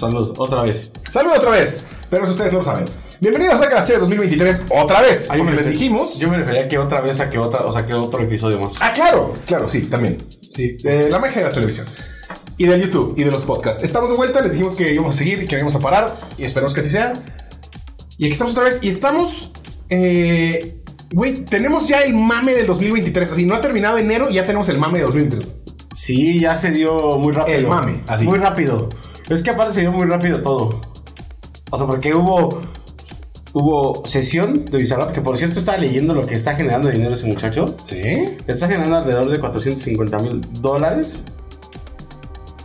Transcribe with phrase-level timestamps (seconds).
[0.00, 0.24] ¡Salud!
[0.24, 0.92] Salud, otra vez.
[1.10, 1.86] ¡Salud otra vez!
[2.08, 2.86] Pero si ustedes no lo saben.
[3.20, 5.26] Bienvenidos a Cache 2023 otra vez.
[5.28, 6.18] Ah, porque me les dijimos.
[6.18, 8.78] Yo me refería que otra vez a que otra, o sea, que otro episodio más.
[8.80, 10.26] Ah, claro, claro, sí, también.
[10.50, 11.86] Sí, eh, la magia de la televisión.
[12.56, 13.84] Y del YouTube y de los podcasts.
[13.84, 16.16] Estamos de vuelta, les dijimos que íbamos a seguir y que no íbamos a parar.
[16.38, 17.12] Y esperamos que así sea.
[18.16, 18.78] Y aquí estamos otra vez.
[18.80, 19.52] Y estamos.
[19.90, 20.80] Eh,
[21.12, 23.32] güey, tenemos ya el mame del 2023.
[23.32, 25.46] Así, no ha terminado enero y ya tenemos el mame de 2023.
[25.92, 27.58] Sí, ya se dio muy rápido.
[27.58, 28.24] El mame, así.
[28.24, 28.88] Muy rápido.
[29.30, 30.80] Es que aparte se dio muy rápido todo.
[31.70, 32.60] O sea, porque hubo.
[33.52, 37.26] Hubo sesión de Bizarrap, que por cierto estaba leyendo lo que está generando dinero ese
[37.26, 37.74] muchacho.
[37.82, 38.36] Sí.
[38.46, 41.24] Está generando alrededor de 450 mil dólares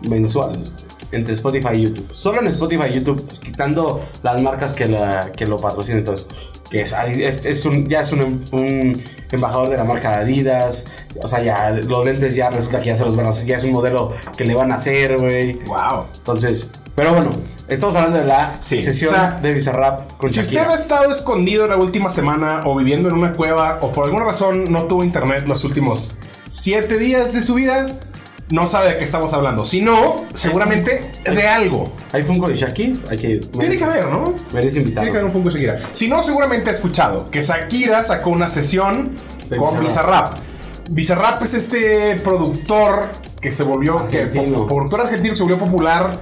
[0.08, 0.72] mensuales
[1.12, 2.12] entre Spotify y YouTube.
[2.14, 6.00] Solo en Spotify y YouTube, pues, quitando las marcas que, la, que lo patrocinan.
[6.00, 6.28] Entonces,
[6.70, 10.88] que es, es- es un, ya es un, un embajador de la marca Adidas.
[11.22, 13.46] O sea, ya los lentes ya resulta que ya se los van a hacer.
[13.46, 15.54] Ya es un modelo que le van a hacer, güey.
[15.66, 16.06] Wow.
[16.18, 17.30] Entonces, pero bueno,
[17.68, 20.72] estamos hablando de la Sí, sesión o sea, de Bizarrap con Si usted Shakira.
[20.74, 24.72] ha estado escondido la última semana o viviendo en una cueva o por alguna razón
[24.72, 26.16] no tuvo internet los últimos
[26.48, 27.88] siete días de su vida,
[28.50, 29.66] no sabe de qué estamos hablando.
[29.66, 31.92] Si no, seguramente de algo.
[32.12, 32.96] ¿Hay Funko de Shakira?
[33.10, 33.38] Hay que...
[33.38, 34.36] Tiene que haber, ¿no?
[34.54, 35.02] Merece invitarlo.
[35.08, 35.90] Tiene que haber un Funko de Shakira.
[35.94, 39.16] Si no, seguramente ha escuchado que Shakira sacó una sesión
[39.50, 40.34] De con Bizarrap.
[40.34, 40.38] Bizarrap.
[40.90, 43.10] Bizarrap es este productor
[43.42, 44.58] que se volvió, que, Argentino.
[44.60, 46.20] po- productor argentino que se volvió popular,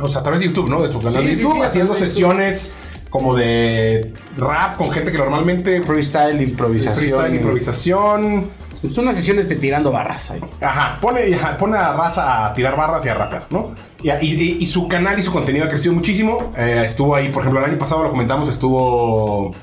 [0.00, 0.80] o sea, a través de YouTube, ¿no?
[0.80, 2.32] De su canal Sí, de sí, YouTube, sí, a haciendo través de YouTube.
[2.38, 2.72] sesiones
[3.10, 6.94] como de rap con gente que normalmente Freestyle, improvisación.
[6.96, 8.50] freestyle, improvisación.
[8.90, 10.40] Son unas sesiones de tirando barras ahí.
[10.60, 13.70] Ajá, pone, ajá, pone a raza a tirar barras y a rapear, ¿no?
[14.02, 16.52] Y, y- y su canal y su contenido ha crecido muchísimo.
[16.56, 19.54] Eh, estuvo ahí, por ejemplo, el año pasado lo comentamos, estuvo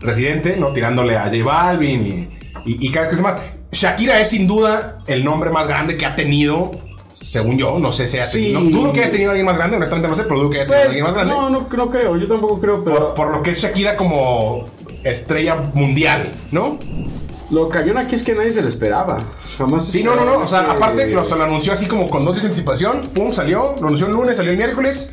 [0.00, 0.68] Residente, ¿no?
[0.72, 2.28] Tirándole a J Balvin
[2.64, 3.38] y, y- y cada vez que más.
[3.72, 6.70] Shakira es sin duda el nombre más grande que ha tenido,
[7.12, 7.78] según yo.
[7.78, 8.38] No sé si ha Sí.
[8.52, 8.60] tenido.
[8.60, 10.66] no, dudo que haya tenido alguien más grande, honestamente no sé, pero dudo que haya
[10.66, 11.34] tenido alguien más grande.
[11.34, 12.16] no, no, no creo.
[12.16, 14.66] Yo tampoco creo, pero Por, por lo que es Shakira como
[15.04, 16.78] estrella mundial, ¿no?
[17.50, 19.18] Lo cañón aquí es que nadie se lo esperaba.
[19.58, 19.86] Jamás.
[19.86, 20.38] Sí, no, no, no.
[20.38, 23.00] O sea, que- aparte lo, se lo anunció así como con dos días de anticipación.
[23.14, 23.74] Pum, salió.
[23.80, 25.12] Lo anunció el lunes, salió el miércoles.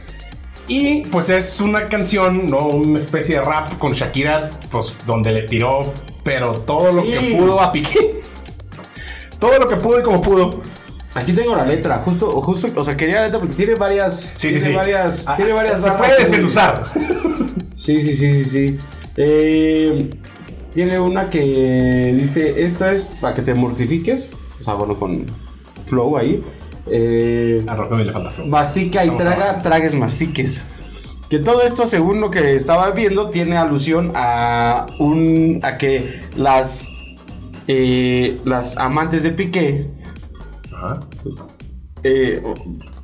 [0.70, 2.60] Y pues es una canción, ¿no?
[2.68, 5.94] Una especie de rap con Shakira, pues donde le tiró,
[6.24, 8.22] pero todo lo que pudo a Piqué.
[9.40, 10.60] todo lo que pudo y como pudo.
[11.16, 14.34] Aquí tengo la letra, justo, justo, o sea, quería la letra porque tiene varias.
[14.36, 14.76] Sí, tiene sí, sí.
[14.76, 15.82] Varias, Ah, tiene varias.
[15.82, 16.84] Se puede desmenuzar.
[17.78, 18.78] Sí, sí, sí, sí, sí.
[19.16, 20.10] Eh,
[20.78, 24.30] tiene una que dice, esta es para que te mortifiques.
[24.62, 25.26] O sea, bueno, con
[25.88, 26.44] flow ahí.
[26.86, 28.46] Eh, A le falta flow.
[28.46, 29.62] mastica y Vamos traga, abajo.
[29.64, 30.68] tragues mastiques.
[31.32, 36.88] Que todo esto, según lo que estaba viendo, tiene alusión a un a que las
[37.68, 39.88] eh, las amantes de Piqué
[40.76, 41.00] Ajá.
[42.04, 42.44] eh,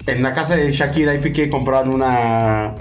[0.05, 2.75] en la casa de Shakira y Piqué compraron una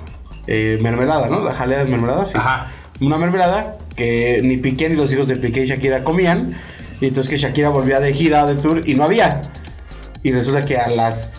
[0.46, 1.40] eh, mermelada, ¿no?
[1.40, 2.36] La jalea de mermelada, sí.
[2.36, 2.70] Ajá.
[3.00, 6.54] Una mermelada que ni Piqué ni los hijos de Piqué y Shakira comían.
[7.00, 9.42] Y entonces que Shakira volvía de gira de tour y no había.
[10.22, 11.32] Y resulta que a las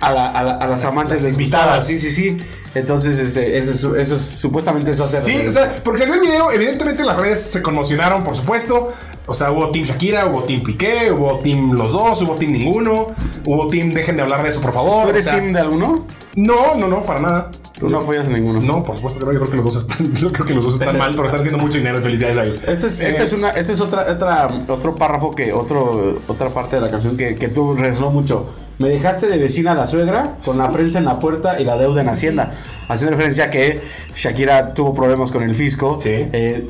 [0.00, 1.86] a, la- a la- a las amantes las les invitadas.
[1.86, 2.36] Sí, sí, sí.
[2.74, 6.20] Entonces, este, eso, es- eso es- supuestamente eso hace Sí, o sea, porque salió el
[6.20, 8.92] video, evidentemente las redes se conmocionaron, por supuesto.
[9.26, 13.08] O sea, hubo Team Shakira, hubo Team Piqué, hubo Team los dos, hubo Team ninguno,
[13.44, 15.02] hubo Team dejen de hablar de eso, por favor.
[15.02, 16.06] ¿Tú o eres sea, team de alguno?
[16.36, 17.50] No, no, no, para nada.
[17.78, 18.60] Tú no apoyas a ninguno.
[18.60, 19.32] No, por supuesto que no.
[19.32, 21.40] Yo creo que los dos están, yo creo que los dos están mal, pero están
[21.40, 22.00] haciendo mucho dinero.
[22.00, 22.56] Felicidades a ellos.
[22.66, 26.48] Este es, este Eh, es una, este es otra, otra, otro párrafo que, otro, otra
[26.50, 28.46] parte de la canción que, que tú resonó mucho.
[28.78, 31.76] Me dejaste de vecina a la suegra, con la prensa en la puerta y la
[31.76, 32.52] deuda en Hacienda.
[32.88, 33.80] Haciendo referencia a que
[34.14, 35.98] Shakira tuvo problemas con el fisco.
[35.98, 36.10] Sí.
[36.12, 36.66] Eh,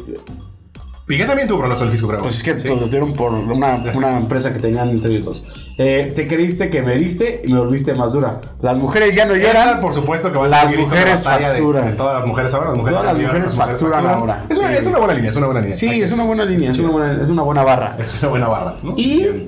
[1.06, 2.20] Piqué también tuvo problemas con el fisco, creo.
[2.20, 2.66] pues es que Sí.
[2.66, 5.44] lo tuvieron por una, una empresa que tenían entre ellos dos.
[5.78, 8.40] Eh, te creíste que me heriste y me volviste más dura.
[8.60, 9.78] Las mujeres ya no lloran.
[9.80, 11.86] por supuesto que va a Las mujeres de- facturan.
[11.90, 12.68] de todas las mujeres ahora.
[12.70, 14.46] Las mujeres Todas las mujeres facturan ahora.
[14.48, 15.76] Es una, es una buena línea, es una buena línea.
[15.76, 17.96] Sí, Hay que- es una buena línea, es una buena, es una buena barra.
[18.00, 18.74] es una buena barra.
[18.82, 18.94] ¿no?
[18.96, 19.44] Y- Bien.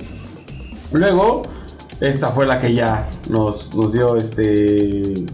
[0.93, 1.41] Luego,
[1.99, 5.25] esta fue la que ya nos, nos dio este.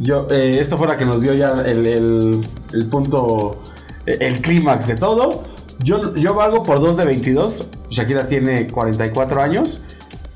[0.00, 2.40] Yo, eh, esta fue la que nos dio ya el, el-
[2.72, 3.58] el punto,
[4.06, 5.44] el clímax de todo.
[5.82, 7.66] Yo, yo valgo por 2 de 22.
[7.90, 9.82] Shakira tiene 44 años,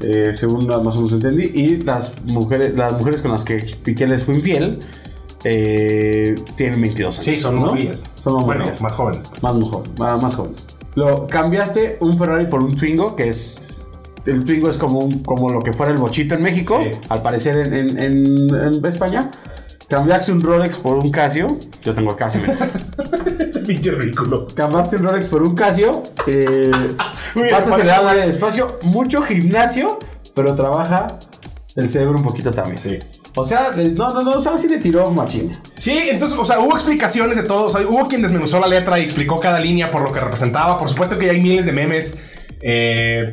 [0.00, 1.44] eh, según más o menos entendí.
[1.55, 4.81] Y las mujeres, las mujeres con las que Piqué les fue infiel
[5.44, 7.25] eh, tienen 22 años.
[7.25, 7.67] Sí, son ¿no?
[7.67, 8.05] movillas.
[8.17, 9.23] Son Bueno, más jóvenes.
[9.43, 10.65] Más, mujo- más, más jóvenes.
[10.94, 13.61] Lo cambiaste un Ferrari por un Twingo, que es.
[14.26, 16.91] El Twingo es como, un, como lo que fuera el bochito en México, Sí.
[17.09, 19.31] al parecer en, en- en- en España.
[19.88, 21.56] Cambiaste un Rolex por un Casio.
[21.85, 22.43] Yo tengo el Casio.
[23.69, 24.47] Pinche ridículo.
[24.55, 26.03] Cambiaste un Rolex por un Casio.
[26.26, 28.79] Eh, vas me acelerado, parece- dale despacio.
[28.82, 29.99] Mucho gimnasio,
[30.35, 31.06] pero trabaja
[31.76, 32.79] el cerebro un poquito también.
[32.79, 32.99] Sí.
[33.37, 35.53] O sea, no, no, no, o sea, sí le tiró machín.
[35.76, 37.67] Sí, entonces, o sea, hubo explicaciones de todo.
[37.67, 40.79] O sea, hubo quien desmenuzó la letra y explicó cada línea por lo que representaba.
[40.79, 42.19] Por supuesto que hay miles de memes.
[42.62, 43.31] eh,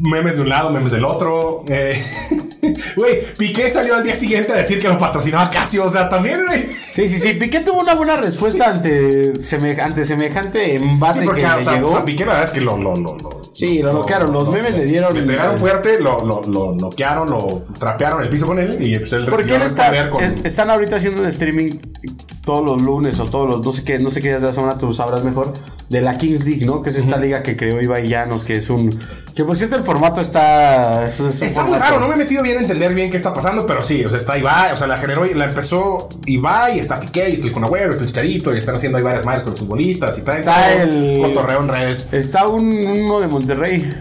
[0.00, 1.64] memes de un lado, memes del otro.
[1.68, 2.02] eh.
[2.96, 5.84] Güey, Piqué salió al día siguiente a decir que lo patrocinaba Casio.
[5.84, 6.66] O sea, también, güey.
[6.90, 7.34] Sí, sí, sí.
[7.34, 11.62] Piqué tuvo una buena respuesta ante, seme- ante semejante embate Sí, porque, que o le
[11.62, 11.88] sea, llegó.
[11.88, 12.76] o sea, Piqué la verdad es que lo...
[12.76, 14.32] lo, lo, lo Sí, lo noquearon.
[14.32, 18.46] Los memes le dieron- Le pegaron fuerte, lo, lo, lo noquearon, lo trapearon el piso
[18.46, 20.22] con él y pues él Porque él está, con...
[20.44, 21.72] están ahorita haciendo un streaming
[22.44, 24.52] todos los lunes o todos los no sé qué, no sé qué días de la
[24.54, 25.52] semana, tú sabrás mejor,
[25.90, 26.80] de la Kings League, ¿no?
[26.82, 28.98] Que es esta liga que creó Ibai Llanos, que es un...
[29.34, 31.04] Que por cierto el formato está...
[31.04, 33.16] es- es un Está muy raro, no me he metido bien a entender bien qué
[33.18, 36.78] está pasando, pero sí, o sea, está Ibai, o sea, la generó, la empezó Ibai,
[36.78, 39.42] está Piqué, y está el Conagüero, está el Chicharito, y están haciendo ahí varias madres
[39.42, 42.08] con los futbolistas, y está, Está el- cotorreo en redes.
[42.12, 43.92] Está un, uno de Monterrey,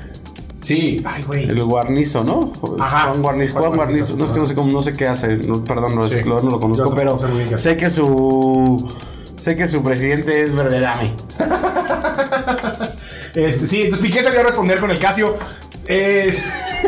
[0.60, 1.44] Sí, ay, güey.
[1.50, 2.52] el Guarnizo, ¿no?
[2.80, 3.10] Ajá.
[3.10, 4.16] Juan Guarnizo, Juan Juan Guarnizo.
[4.16, 6.18] Guarnizo, No es que no sé cómo, no sé qué hace, no, perdón, no, Sí.
[6.26, 7.20] no, no lo conozco, pero
[7.58, 8.92] sé que su...
[9.38, 11.14] Sé que su presidente es Verderame.
[13.36, 15.36] Este, sí, entonces Piqué salió a responder con el Casio.
[15.88, 16.36] Eh,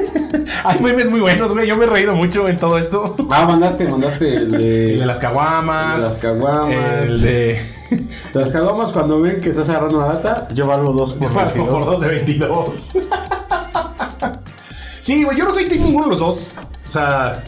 [0.63, 1.67] hay memes muy buenos, güey.
[1.67, 3.15] Yo me he reído mucho en todo esto.
[3.29, 4.93] Ah, mandaste, mandaste el de...
[4.93, 5.97] El de las caguamas.
[5.97, 7.03] El de las caguamas.
[7.09, 7.61] El de.
[8.33, 11.85] Las caguamas cuando ven que estás agarrando una lata, yo valgo dos por Por 22.
[11.85, 12.97] dos de 22.
[15.01, 16.49] sí, güey, yo no soy team ninguno de los dos.
[16.87, 17.43] O sea.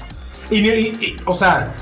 [0.49, 1.73] Y, ni- y- y- o sea.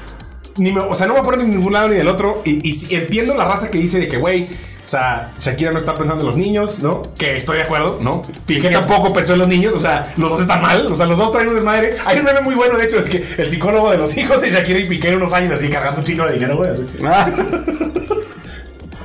[0.58, 2.42] Ni me- o sea, no me voy a poner ni ningún lado ni del otro.
[2.46, 4.50] Y, y entiendo la raza que dice de que, güey.
[4.84, 7.04] O sea, Shakira no está pensando en los niños, ¿no?
[7.16, 8.24] Que estoy de acuerdo, ¿no?
[8.48, 11.16] Piqué tampoco pensó en los niños, o sea, los dos están mal, o sea, los
[11.20, 11.96] dos traen un desmadre.
[12.06, 14.50] Hay un meme muy bueno, de hecho, de que el psicólogo de los hijos de
[14.50, 16.72] Shakira y Piqué unos años así cargando un chingo de dinero, güey.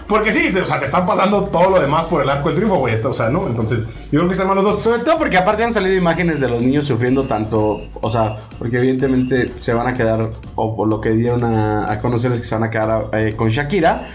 [0.06, 2.76] Porque sí, o sea, se están pasando todo lo demás por el arco del triunfo,
[2.78, 2.92] güey.
[2.92, 3.46] está- O sea, ¿no?
[3.46, 4.82] Entonces, yo creo que están mal los dos.
[4.82, 8.76] Sobre todo porque aparte han salido imágenes de los niños sufriendo tanto, o sea, porque
[8.78, 12.46] evidentemente se van a quedar, o por lo que dieron a, a conocer es que
[12.46, 14.06] se van a quedar eh, con Shakira,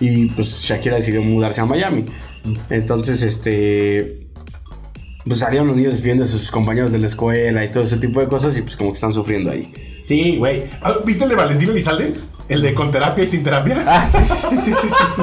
[0.00, 2.06] y pues Shakira decidió mudarse a Miami.
[2.70, 4.26] Entonces, este,
[5.26, 8.20] pues salieron los niños despidiendo a sus compañeros de la escuela y todo ese tipo
[8.20, 9.72] de cosas, y pues como que están sufriendo ahí.
[10.02, 10.70] Sí, güey.
[10.82, 12.14] Ah, ¿Viste el de Valentino Elizalde?
[12.48, 13.82] El de con terapia y sin terapia.
[13.86, 15.22] Ah, sí, sí, sí, sí, sí, sí.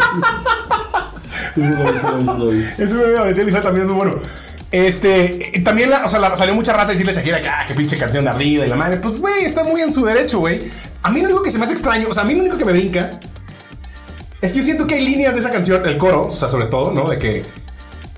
[2.78, 4.16] Ese meme de Elizalde también es muy bueno.
[4.72, 7.50] Este, eh, también, la- o sea, la- salió mucha raza a decirle a Shakira que,
[7.50, 8.98] ah, qué pinche canción de arriba y la madre.
[8.98, 10.72] Pues, güey, está muy en su derecho, güey.
[11.04, 12.58] A mí lo único que se me hace extraño, o sea, a mí lo único
[12.58, 13.12] que me brinca
[14.42, 16.66] es que yo siento que hay líneas de esa canción, el coro, o sea, sobre
[16.68, 17.10] todo, ¿no?
[17.10, 17.44] De que.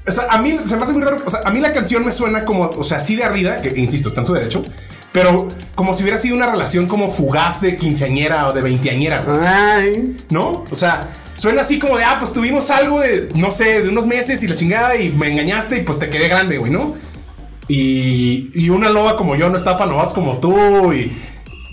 [0.06, 1.18] O sea, a mí se me hace muy raro.
[1.26, 3.74] O sea, a mí la canción me suena como, o sea, así de arriba, que
[3.80, 4.64] insisto, está en su derecho.
[5.14, 9.38] Pero como si hubiera sido una relación como fugaz de quinceañera o de veinteañera, güey.
[9.46, 10.64] Ay, ¿No?
[10.70, 14.06] O sea, suena así como de, ah, pues tuvimos algo de, no sé, de unos
[14.08, 16.96] meses y la chingada y me engañaste y pues te quedé grande, güey, ¿no?
[17.68, 21.12] Y, y una loba como yo no está para novatos como tú y,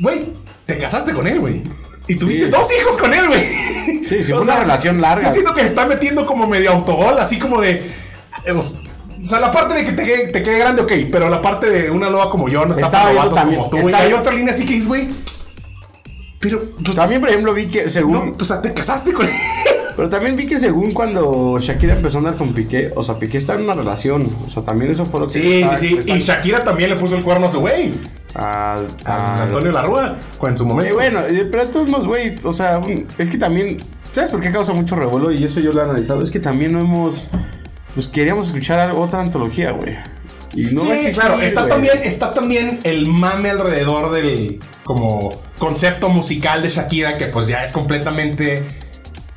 [0.01, 0.23] güey,
[0.67, 1.63] te casaste con él, güey.
[2.07, 2.51] Y tuviste Sí.
[2.51, 4.05] dos hijos con él, güey.
[4.05, 5.29] Sí, sí, fue una relación larga.
[5.29, 7.71] Yo siento que se está metiendo como medio autogol, así como de...
[8.45, 8.53] eh,
[9.23, 11.69] O sea, la parte de que te quede, te quede grande, ok, pero la parte
[11.69, 13.77] de una loba como yo no está Estaba para también- como tú.
[13.77, 15.09] Y estaba hay otra línea así que dices, güey,
[16.41, 16.63] pero...
[16.83, 18.13] pues, También, por ejemplo, vi que según...
[18.15, 19.33] no, o sea, te casaste con él.
[19.97, 23.37] Pero también vi que según cuando Shakira empezó a andar con Piqué, o sea, Piqué
[23.37, 24.27] está en una relación.
[24.47, 25.33] O sea, también eso fue lo que...
[25.33, 25.99] Sí, sí, estaba sí.
[26.13, 27.93] Y Shakira también le puso el cuerno a su güey.
[28.35, 30.17] a- A a- Antonio Larrua.
[30.43, 30.95] En su momento.
[30.95, 32.81] bueno, eh, pero todos modos, güey, o sea,
[33.19, 33.77] es que también...
[34.13, 35.33] ¿Sabes por qué causa mucho revuelo?
[35.33, 36.23] Y eso yo lo he analizado.
[36.23, 37.29] Es que también no hemos...
[37.95, 39.97] Pues queríamos escuchar otra antología, güey.
[40.55, 41.41] Y no sí, va a existir, claro.
[41.41, 41.73] Está güey.
[41.73, 47.63] también, está también el mame alrededor del como concepto musical de Shakira, que pues ya
[47.63, 48.65] es completamente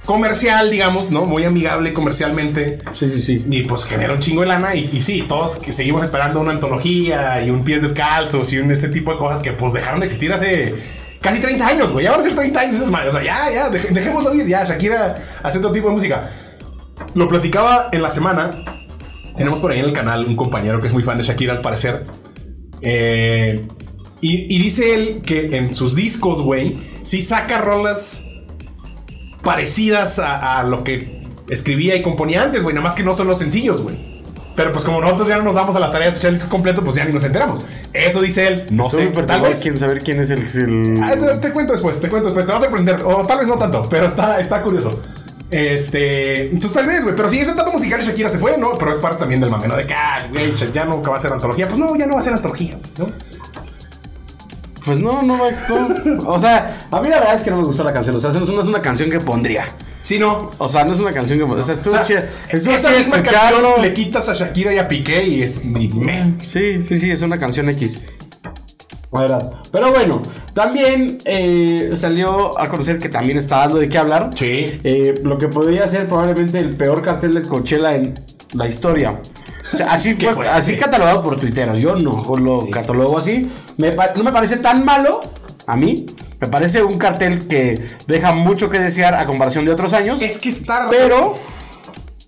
[0.06, 1.26] comercial, digamos, ¿no?
[1.26, 2.80] Muy amigable comercialmente.
[2.94, 3.46] Sí, sí, sí.
[3.50, 4.76] Y pues genera un chingo de lana.
[4.76, 8.72] Y, y sí, todos que seguimos esperando una antología y un pies descalzos y un
[8.72, 10.74] ese tipo de cosas que pues dejaron de existir hace
[11.22, 12.06] casi 30 años, güey.
[12.06, 13.14] Ya van a ser 30 años esas madres.
[13.14, 14.48] O sea, ya, ya, dejémoslo ir.
[14.48, 16.30] Ya, Shakira hace otro tipo de música.
[17.16, 18.52] Lo platicaba en la semana.
[19.38, 21.62] Tenemos por ahí en el canal un compañero que es muy fan de Shakira, al
[21.62, 22.04] parecer.
[22.82, 23.66] Eh,
[24.22, 28.24] y, y dice él que en sus discos, güey, sí saca rolas
[29.44, 32.76] parecidas a, a lo que escribía y componía antes, güey.
[32.76, 33.96] Nada más que no son los sencillos, güey.
[34.56, 36.50] Pero pues como nosotros ya no nos damos a la tarea de escuchar el disco
[36.50, 37.66] completo, pues ya ni nos enteramos.
[37.92, 38.66] Eso dice él.
[38.70, 39.60] No Estoy sé, súper tal vez.
[39.62, 40.40] quién saber quién es el...
[40.42, 42.46] el- Ah, te, te cuento después, te cuento después.
[42.46, 43.02] Te va a sorprender.
[43.04, 45.02] O tal vez no tanto, pero está, está curioso.
[45.54, 46.44] Este.
[46.46, 47.16] Entonces tal vez, güey.
[47.16, 48.78] Pero si esa etapa musical Shakira se fue, ¿no?
[48.78, 49.76] Pero es parte también del mame, ¿no?
[49.76, 51.68] De que, ah, güey, ya nunca va a ser antología.
[51.68, 53.08] Pues no, ya no va a ser antología, ¿no?
[54.86, 55.50] Pues no, no va
[56.04, 56.30] no.
[56.30, 58.16] O sea, a mí la verdad es que no me gustó la canción.
[58.16, 59.66] O sea, no es una, no es una canción que pondría.
[60.02, 60.52] Sí, no.
[60.58, 61.46] O sea, no es una canción que.
[61.46, 62.30] O sea, estuvo O sea, chida.
[62.50, 65.64] Esa misma canción le quitas a Shakira y a Piqué y es.
[65.64, 68.02] y me- Sí, sí, sí, es una canción X.
[69.72, 70.22] Pero bueno,
[70.54, 74.32] también eh, salió a conocer que también está dando de qué hablar.
[74.34, 74.80] Sí.
[74.84, 78.20] Eh, lo que podría ser probablemente el peor cartel de Coachella en
[78.54, 79.20] la historia.
[79.68, 81.78] O sea, así, fue, así catalogado por tuiteros.
[81.78, 83.48] Yo no lo catalogo así.
[83.78, 85.22] Me no me parece tan malo
[85.68, 86.08] a mí.
[86.40, 90.22] Me parece un cartel que deja mucho que desear a comparación de otros años.
[90.22, 90.88] Es que está...
[90.90, 91.36] Pero,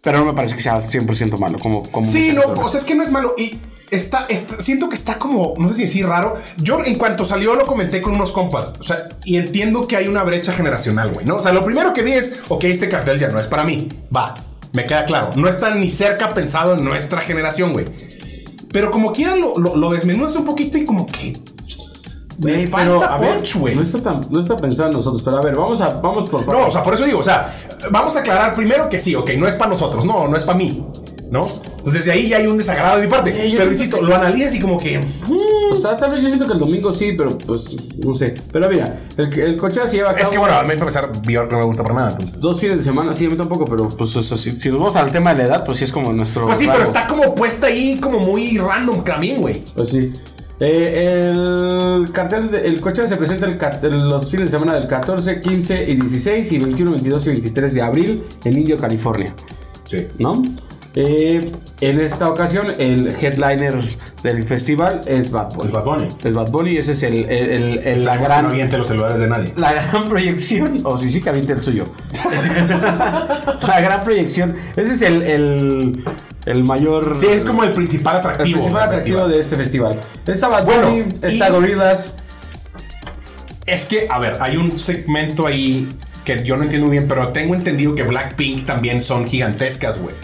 [0.02, 1.60] pero no me parece que sea 100% malo.
[1.60, 3.34] Como, como Sí, no, o sea, es que no es malo.
[3.38, 3.58] Y
[3.96, 6.36] está, está- siento que está como, no sé si decir raro.
[6.58, 8.74] Yo en cuanto salió lo comenté con unos compas.
[8.80, 11.38] O sea, y entiendo que hay una brecha generacional, güey, ¿no?
[11.38, 13.88] O sea, lo primero que vi es, ok, este cartel ya no es para mí.
[14.16, 14.36] Va,
[14.74, 15.32] me queda claro.
[15.36, 17.86] No está ni cerca pensado en nuestra generación, güey.
[18.72, 21.38] Pero como quiera lo, lo, lo desmenuzas un poquito y como que...
[22.38, 23.76] Me falta punch, güey.
[23.76, 26.46] No está, tan- no está pensando en nosotros, pero a ver, vamos, a, vamos por
[26.46, 27.56] No, o sea, por eso digo, o sea,
[27.92, 30.58] vamos a aclarar primero que sí, ok, no es para nosotros, no, no es para
[30.58, 30.86] mí,
[31.30, 31.46] ¿no?
[31.46, 33.32] Entonces desde ahí ya hay un desagrado de mi parte.
[33.58, 35.04] Pero insisto, que- lo analizas y como que...
[35.72, 38.36] O sea, tal vez yo siento que el domingo sí, pero pues no sé.
[38.52, 40.82] Pero mira, el, el Coachella se lleva a cabo Es que bueno, a mí para
[40.82, 42.40] empezar, Bjork no me gusta para nada, entonces.
[42.40, 44.78] dos fines de semana, sí, a mí tampoco, pero pues o sea, si, si nos
[44.80, 46.46] vamos al tema de la edad, pues sí es como nuestro.
[46.46, 49.64] Pues sí, pero está como puesta ahí como muy random también, güey.
[49.76, 50.12] Pues sí.
[50.60, 53.46] Eh, el cartel, de- el Coachella se presenta
[53.82, 57.74] el- los fines de semana del 14, 15 y 16 y 21, 22 y 23
[57.74, 59.34] de abril en Indio, California.
[59.86, 60.08] Sí.
[60.18, 60.42] ¿no?
[60.98, 63.76] Eh, en esta ocasión, el headliner
[64.24, 65.66] del festival es Bad Bunny.
[65.66, 66.08] Es Bad Bunny.
[66.24, 68.44] Es Bad Bunny, ese es el, el- el- el- la Esperemos que gran.
[68.44, 69.54] No aviente los celulares de nadie.
[69.58, 71.86] La gran proyección, o si sí que aviente el suyo.
[73.68, 74.56] la gran proyección.
[74.76, 76.04] Ese es el, el,
[76.46, 77.16] el mayor.
[77.16, 78.58] Sí, es como el principal el atractivo.
[78.60, 79.32] principal del atractivo festival.
[79.32, 80.00] de este festival.
[80.28, 82.14] Está Bad Bueno, Bunny, está y- Gorillaz.
[83.66, 85.90] Es que, a ver, hay un segmento ahí
[86.24, 90.16] que yo no entiendo muy bien, pero tengo entendido que Blackpink también son gigantescas, güey.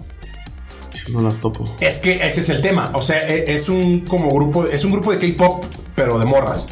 [1.09, 1.75] No las topo.
[1.79, 2.91] Es que ese es el tema.
[2.93, 5.65] O sea, e- es un como grupo, es un grupo de K-pop,
[5.95, 6.69] pero de morras.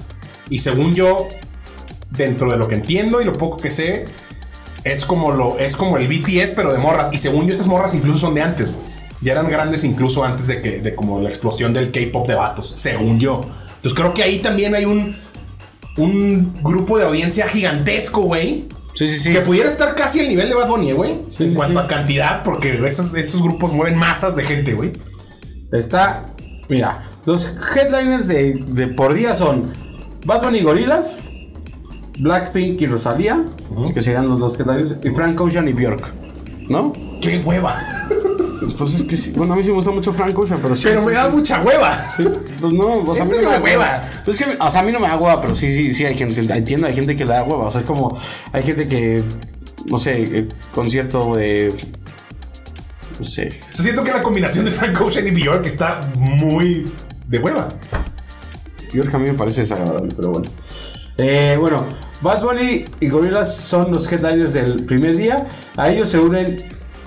[0.50, 1.28] Y según yo,
[2.12, 4.06] dentro de lo que entiendo y lo poco que sé,
[4.84, 7.10] es como lo, es como el BTS, pero de morras.
[7.12, 8.88] Y según yo, estas morras incluso son de antes, güey.
[9.22, 12.72] Ya eran grandes incluso antes de que, de como la explosión del K-pop de vatos,
[12.76, 13.42] según yo.
[13.76, 15.16] Entonces creo que ahí también hay un,
[15.98, 18.68] un grupo de audiencia gigantesco, güey.
[19.00, 19.32] Sí, sí, sí.
[19.32, 21.16] Que pudiera estar casi al nivel de Bad Bunny, güey.
[21.38, 21.86] Sí, en sí, cuanto sí.
[21.86, 24.92] a cantidad, porque esos, esos grupos mueven masas de gente, güey.
[25.72, 26.34] Está.
[26.68, 29.72] Mira, los headliners de, de por día son
[30.26, 31.18] Bad Bunny y Gorillaz,
[32.20, 33.46] Blackpink y Rosalía,
[33.94, 36.06] que serían los dos headliners, y Frank Ocean y Bjork.
[36.68, 36.92] ¿No?
[37.22, 37.82] ¡Qué hueva!
[38.78, 39.32] Pues es que sí.
[39.36, 40.84] Bueno, a mí sí me gusta mucho Frank Ocean, pero sí.
[40.86, 42.06] Pero me da mucha hueva.
[42.60, 44.02] Pues no, o sea, Es a mí no medio me da hueva.
[44.26, 46.06] Pues es que, o sea, a mí no me da hueva, pero sí, sí, sí,
[46.06, 47.66] hay gente, entiendo, hay gente que le da hueva.
[47.66, 48.18] O sea, es como,
[48.52, 49.24] hay gente que,
[49.86, 51.74] no sé, eh, concierto de.
[53.18, 53.48] No sé.
[53.72, 56.92] O sea, siento que la combinación de Frank Ocean y Bjork está muy
[57.28, 57.70] de hueva.
[58.94, 60.50] Bjork a mí me parece desagradable, pero bueno.
[61.18, 61.86] Eh, bueno,
[62.22, 65.48] Bad Bunny y Gorillaz son los headliners del primer día.
[65.76, 66.58] A ellos se unen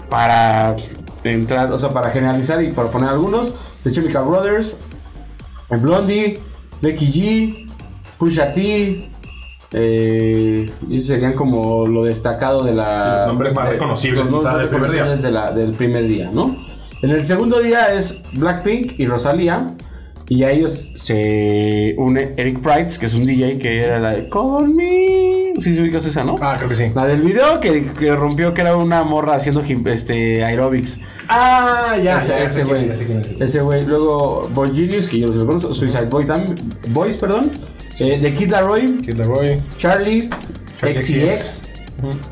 [0.08, 0.76] para
[1.24, 3.54] entrar, o sea, para generalizar y para poner algunos.
[3.84, 4.76] The Chemical Brothers,
[5.70, 6.38] Blondie,
[6.80, 7.68] Becky G,
[8.18, 9.08] Pusha T.
[9.74, 12.96] Eh, esos serían como lo destacado de la.
[12.96, 15.16] Sí, los nombres más de- reconocibles, los quizá, nombres del primer día.
[15.16, 16.54] de la- del primer día, ¿no?
[17.02, 19.74] En el segundo día es Blackpink y Rosalía.
[20.28, 24.28] Y a ellos se une Eric Price, que es un DJ que era la de
[24.28, 25.21] Call Me.
[25.58, 26.34] Sí, se ubicas esa, ¿no?
[26.40, 26.90] Ah, creo que sí.
[26.94, 31.00] La del video que, que rompió, que era una morra haciendo gim- este, aerobics.
[31.28, 32.82] Ah, ya, ese, ya, ya ese sé quién güey.
[32.82, 33.40] es, ya sé quién es.
[33.40, 33.84] Ese güey.
[33.86, 35.74] Luego Boy Genius, que yo los conozco.
[35.74, 36.54] Suicide Boy tam-
[36.88, 37.50] Boys, perdón.
[37.98, 38.98] Eh, The Kid Laroi.
[39.02, 39.60] Kid Laroi.
[39.76, 40.30] Charlie.
[40.80, 41.68] Charlie XCX.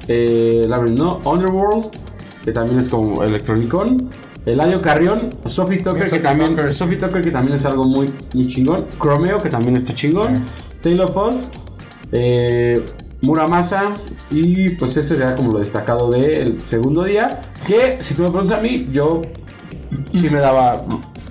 [0.08, 1.20] Eh, Labyrinth, ¿no?
[1.24, 1.90] Underworld.
[2.44, 4.08] Que también es como electronicón.
[4.46, 5.30] Eladio Carrión.
[5.44, 6.50] Sophie Tucker, que también.
[6.56, 6.72] Tucker.
[6.72, 8.86] Sophie Tucker, que también es algo muy, muy chingón.
[9.00, 10.42] Chromeo, que también está chingón.
[10.82, 11.48] Taylor Foss.
[12.12, 12.82] Eh,
[13.22, 13.94] Muramasa.
[14.30, 17.42] Y pues ese sería como lo destacado del segundo día.
[17.66, 19.22] Que si tú me preguntas a mí, yo
[20.12, 20.82] sí me daba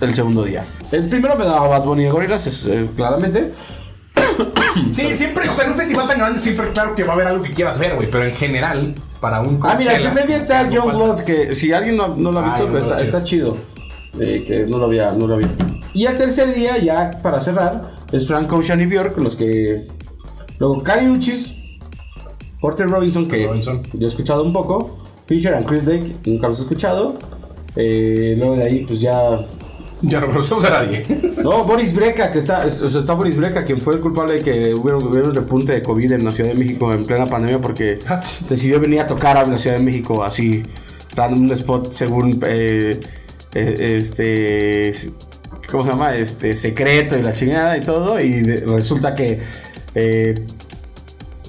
[0.01, 0.65] el segundo día.
[0.91, 3.53] El primero me daba Bad Bunny de Gorillaz, es, eh, claramente.
[4.91, 7.27] Sí, siempre, o sea, en un festival tan grande, siempre, claro que va a haber
[7.27, 8.09] algo que quieras ver, güey.
[8.09, 9.59] Pero en general, para un.
[9.63, 11.05] Ah, mira, el Coachella, primer día está algo John falta.
[11.05, 13.57] Blood, que si alguien no, no lo ha visto, pues está, está chido.
[14.19, 15.49] Eh, que no lo había, no lo había.
[15.93, 19.87] Y el tercer día, ya para cerrar, es Frank Ocean y Bjork, los que.
[20.59, 21.55] Luego Kari Uchis,
[22.59, 23.81] Porter Robinson, que Robinson.
[23.93, 24.97] yo he escuchado un poco,
[25.27, 27.17] Fisher and Chris Lake, nunca los he escuchado.
[27.75, 29.45] Eh, luego de ahí, pues ya.
[30.01, 31.05] Ya no conocemos a nadie.
[31.43, 34.33] No, Boris Breca, que está, es- o sea, está Boris Breca, quien fue el culpable
[34.35, 37.25] de que hubiera, hubiera un repunte de COVID en la Ciudad de México en plena
[37.27, 40.63] pandemia porque Ah, decidió venir a tocar a la Ciudad de México así,
[41.15, 42.99] dando un spot según eh,
[43.53, 44.91] eh, este
[45.71, 46.13] ¿cómo se llama?
[46.15, 48.19] Este, secreto y la chingada y todo.
[48.19, 49.39] Y de- resulta que
[49.95, 50.35] eh,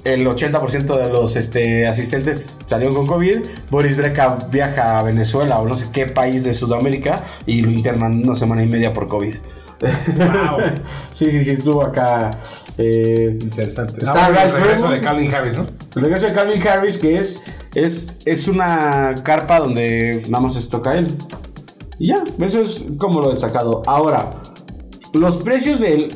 [0.03, 3.39] el 80% de los este, asistentes salieron con COVID.
[3.69, 8.23] Boris Breca viaja a Venezuela o no sé qué país de Sudamérica y lo internan
[8.23, 9.35] una semana y media por COVID.
[9.81, 10.59] Wow.
[11.11, 12.31] sí, sí, sí, estuvo acá.
[12.77, 14.01] eh, Interesante.
[14.01, 15.65] Está Ah, bueno, el regreso de Calvin Harris, ¿no?
[15.95, 17.41] el regreso de Calvin Harris, que es,
[17.75, 21.15] es, es una carpa donde nada más se toca él.
[21.99, 23.81] Y ya, eso es como lo destacado.
[23.85, 24.41] Ahora,
[25.13, 26.11] los precios del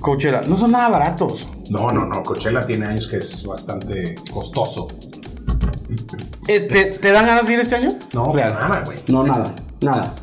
[0.00, 1.48] Coachella no son nada baratos.
[1.70, 2.22] No, no, no.
[2.22, 4.88] Coachella tiene años que es bastante costoso.
[6.46, 7.90] Eh, ¿Te, te dan ganas de ir este año?
[8.12, 8.54] No, Real.
[8.54, 8.98] nada, güey.
[9.08, 10.14] No, nada, nada.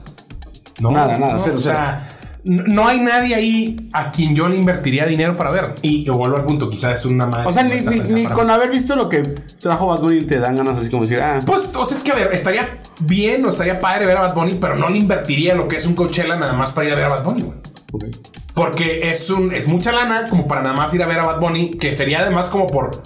[0.79, 2.09] No, Nada, nada, no, cero, o sea,
[2.43, 5.73] no hay nadie ahí a quien yo le invertiría dinero para ver.
[5.81, 7.47] Y yo vuelvo al punto, quizás es una madre.
[7.47, 7.81] O sea, ni,
[8.29, 8.53] con mí.
[8.53, 9.21] haber visto lo que
[9.59, 12.11] trajo Bad Bunny te dan ganas así como decir, ah, Pues, o sea, es que
[12.11, 15.55] a ver, estaría bien o estaría padre ver a Bad Bunny, pero no le invertiría
[15.55, 17.57] lo que es un Coachella nada más para ir a ver a Bad Bunny, güey.
[17.93, 18.05] ok.
[18.55, 21.39] Porque es, un, es mucha lana como para nada más ir a ver a Bad
[21.41, 23.03] Bunny, que sería además como por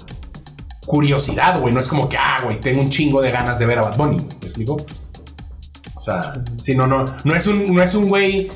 [0.85, 1.73] curiosidad, güey.
[1.73, 3.97] No es como que, ah, güey, tengo un chingo de ganas de ver a Bad
[3.97, 4.17] Bunny.
[4.17, 4.77] ¿Me explico?
[5.95, 8.49] O sea, si no, no, no es un, no es un güey,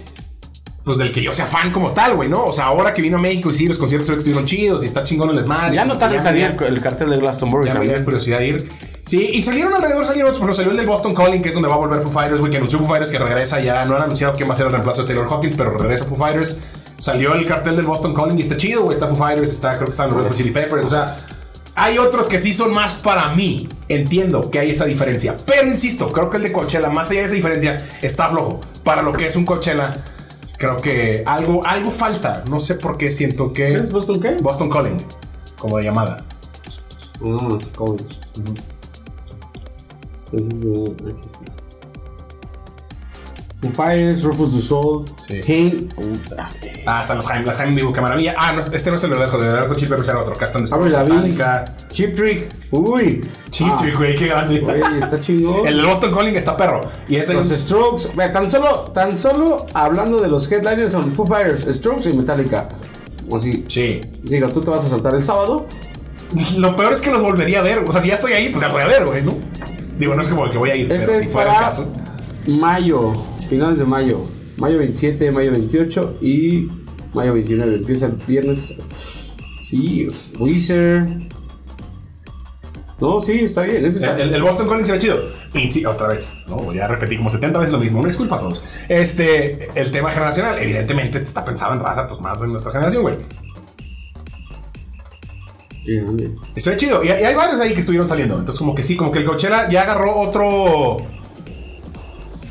[0.83, 2.43] pues del que yo sea fan como tal, güey, ¿no?
[2.45, 5.03] O sea, ahora que vino a México y sí, los conciertos estuvieron chidos y está
[5.03, 5.75] chingón el desmadre.
[5.75, 8.03] ya no me salir el, el cartel de Glastonbury ya me dio también.
[8.05, 8.69] curiosidad de ir.
[9.03, 11.69] Sí, y salieron alrededor, salieron otros, pero salió el del Boston Calling, que es donde
[11.69, 13.85] va a volver Foo Fighters, güey, que anunció Foo Fighters que regresa ya.
[13.85, 16.15] No han anunciado quién va a ser el reemplazo de Taylor Hawkins, pero regresa Foo
[16.15, 16.57] Fighters.
[17.03, 18.93] Salió el cartel del Boston Calling y está chido, güey.
[18.93, 21.17] Está Foo Fighters, está, creo que están los Red Hot Chili Peppers, o sea.
[21.75, 23.67] Hay otros que sí son más para mí.
[23.89, 25.35] Entiendo que hay esa diferencia.
[25.45, 28.61] Pero insisto, creo que el de Coachella, más allá de esa diferencia, está flojo.
[28.85, 29.97] Para lo que es un Coachella,
[30.57, 32.45] creo que algo, algo falta.
[32.49, 33.73] No sé por qué siento que.
[33.73, 34.37] ¿Es Boston qué?
[34.41, 35.05] Boston Calling,
[35.57, 36.23] como de llamada.
[37.19, 38.01] Mm, ¿cómo es?
[40.31, 41.62] Ese es de- aquí está.
[43.63, 45.41] Foo Fighters, Rufus du Sol, Sí.
[45.47, 45.87] Pain.
[45.95, 46.49] Puta.
[46.85, 48.35] Ah, están los Jaime, las Jaime Vivo, qué maravilla.
[48.37, 50.33] Ah, no, este no es el de Hot, el de Hot Chili Peppers era otro.
[50.33, 50.85] Acá están después.
[50.85, 51.65] Metallica.
[51.89, 52.53] Chip Trick.
[52.71, 53.21] Uy.
[53.49, 54.59] Chip Ah, Trick, güey, qué grande.
[54.59, 55.15] Güey, está.
[55.69, 56.81] El de Boston Calling está perro.
[57.07, 61.73] Y ese Los Strokes, tan solo, tan solo hablando de los headliners son Foo Fighters,
[61.75, 62.67] Strokes y Metallica.
[63.29, 64.01] O así, Sí.
[64.21, 65.65] diga, tú te vas a saltar el sábado.
[66.57, 67.85] Lo peor es que los volvería a ver.
[67.87, 69.33] O sea, si ya estoy ahí, pues ya voy a ver, güey, ¿no?
[69.97, 71.85] Digo, no es como que voy a ir, Este pero si fuera el caso.
[72.47, 73.13] mayo,
[73.53, 74.21] finales de mayo.
[74.57, 76.69] Mayo 27, mayo 28 y
[77.13, 77.75] mayo 29.
[77.75, 78.75] Empieza el viernes.
[79.63, 81.07] Sí, Wizard.
[82.99, 83.85] No, sí, está bien.
[83.85, 85.17] está- El, Boston Calling se ve chido.
[85.53, 86.71] Y sí, otra vez, ¿no?
[86.73, 87.99] Ya repetí como 70 veces lo mismo.
[87.99, 88.63] Una disculpa a todos.
[88.89, 93.01] Este, el tema generacional, evidentemente, este está pensado en raza, pues más de nuestra generación,
[93.03, 93.17] güey.
[96.55, 97.03] Se ve chido.
[97.03, 98.35] Y, hay- y hay varios ahí que estuvieron saliendo.
[98.39, 100.97] Entonces, como que sí, como que el Coachella ya agarró otro.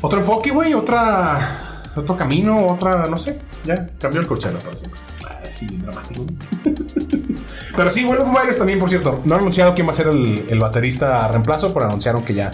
[0.03, 0.73] Otro enfoque, güey.
[0.73, 1.81] Otra.
[1.95, 3.07] Otro camino, otra.
[3.07, 3.39] No sé.
[3.63, 4.99] Ya cambió el Coachella para siempre.
[5.29, 6.25] Ah, sí, bien dramático.
[7.75, 9.21] Pero sí, bueno, Foo también, por cierto.
[9.23, 12.51] No han anunciado quién va a ser el, el baterista reemplazo, pero anunciaron que ya.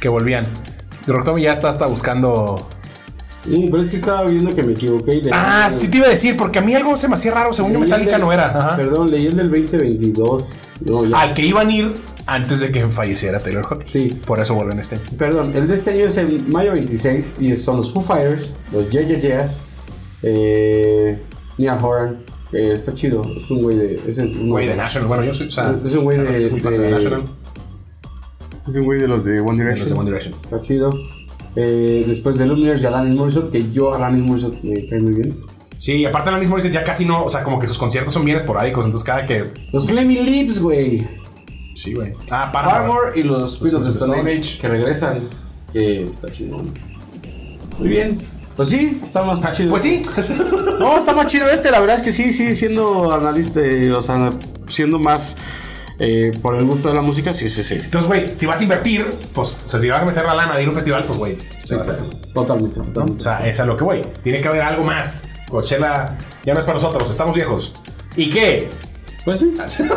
[0.00, 0.46] Que volvían.
[1.06, 2.68] Rocktomy ya está hasta buscando.
[3.48, 5.16] Pero es que estaba viendo que me equivoqué.
[5.16, 7.52] y Ah, sí te iba a decir, porque a mí algo se me hacía raro.
[7.54, 8.48] Según yo, Metallica del- no era.
[8.50, 8.76] Ajá.
[8.76, 10.52] Perdón, leí el del 2022.
[10.84, 11.20] No, ya.
[11.20, 11.94] Al que iban a ir
[12.26, 13.90] antes de que falleciera Taylor Hawkins.
[13.90, 14.20] Sí.
[14.26, 15.04] Por eso vuelven este año.
[15.16, 18.90] Perdón, el de este año es el mayo 26 y son los Foo Fighters, los
[18.90, 19.60] Yeah Yeah Yeahs,
[20.22, 21.18] eh,
[21.58, 22.18] Neil Horan,
[22.50, 23.94] que está chido, es un güey de...
[24.06, 25.08] Es un Güey de National.
[25.08, 25.48] Bueno, yo soy.
[25.48, 27.22] O sea, Es un güey de- de de- National.
[28.68, 29.76] Es un güey de los de One de.
[29.76, 30.34] Los de One Direction.
[30.42, 30.90] Está chido.
[31.56, 35.14] Eh, después de Lumineers y Alanis Morissette, que yo a Alanis Morissette me cae muy
[35.14, 35.34] bien.
[35.76, 37.24] Sí, aparte la misma dice ya casi no.
[37.24, 38.84] O sea, como que sus conciertos son bien esporádicos.
[38.84, 39.52] Entonces, cada que.
[39.72, 41.06] Los Flaming Lips, güey.
[41.74, 42.12] Sí, güey.
[42.30, 42.68] Ah, para.
[42.68, 45.20] Paramore y los Queens of Stone Age que regresan.
[45.72, 46.62] Que está chido.
[47.78, 48.18] Muy bien.
[48.56, 49.70] Pues sí, está más chido.
[49.70, 50.02] Pues sí.
[50.78, 54.00] No, está más chido este, la verdad es que sí, sí, siendo analista, eh, o
[54.02, 54.30] sea,
[54.68, 55.34] siendo más
[55.98, 57.74] eh, por el gusto de la música, sí, sí, sí.
[57.74, 60.54] Entonces, güey, si vas a invertir, pues, o sea, si vas a meter la lana
[60.56, 62.04] de ir a un festival, pues, güey, hacer.
[62.34, 63.20] Totalmente, totalmente.
[63.20, 64.02] O sea, es a lo que voy.
[64.22, 65.24] Tiene que haber algo más.
[65.48, 67.72] Coachella ya no es para nosotros, estamos viejos.
[68.16, 68.68] ¿Y qué?
[69.24, 69.54] Pues sí.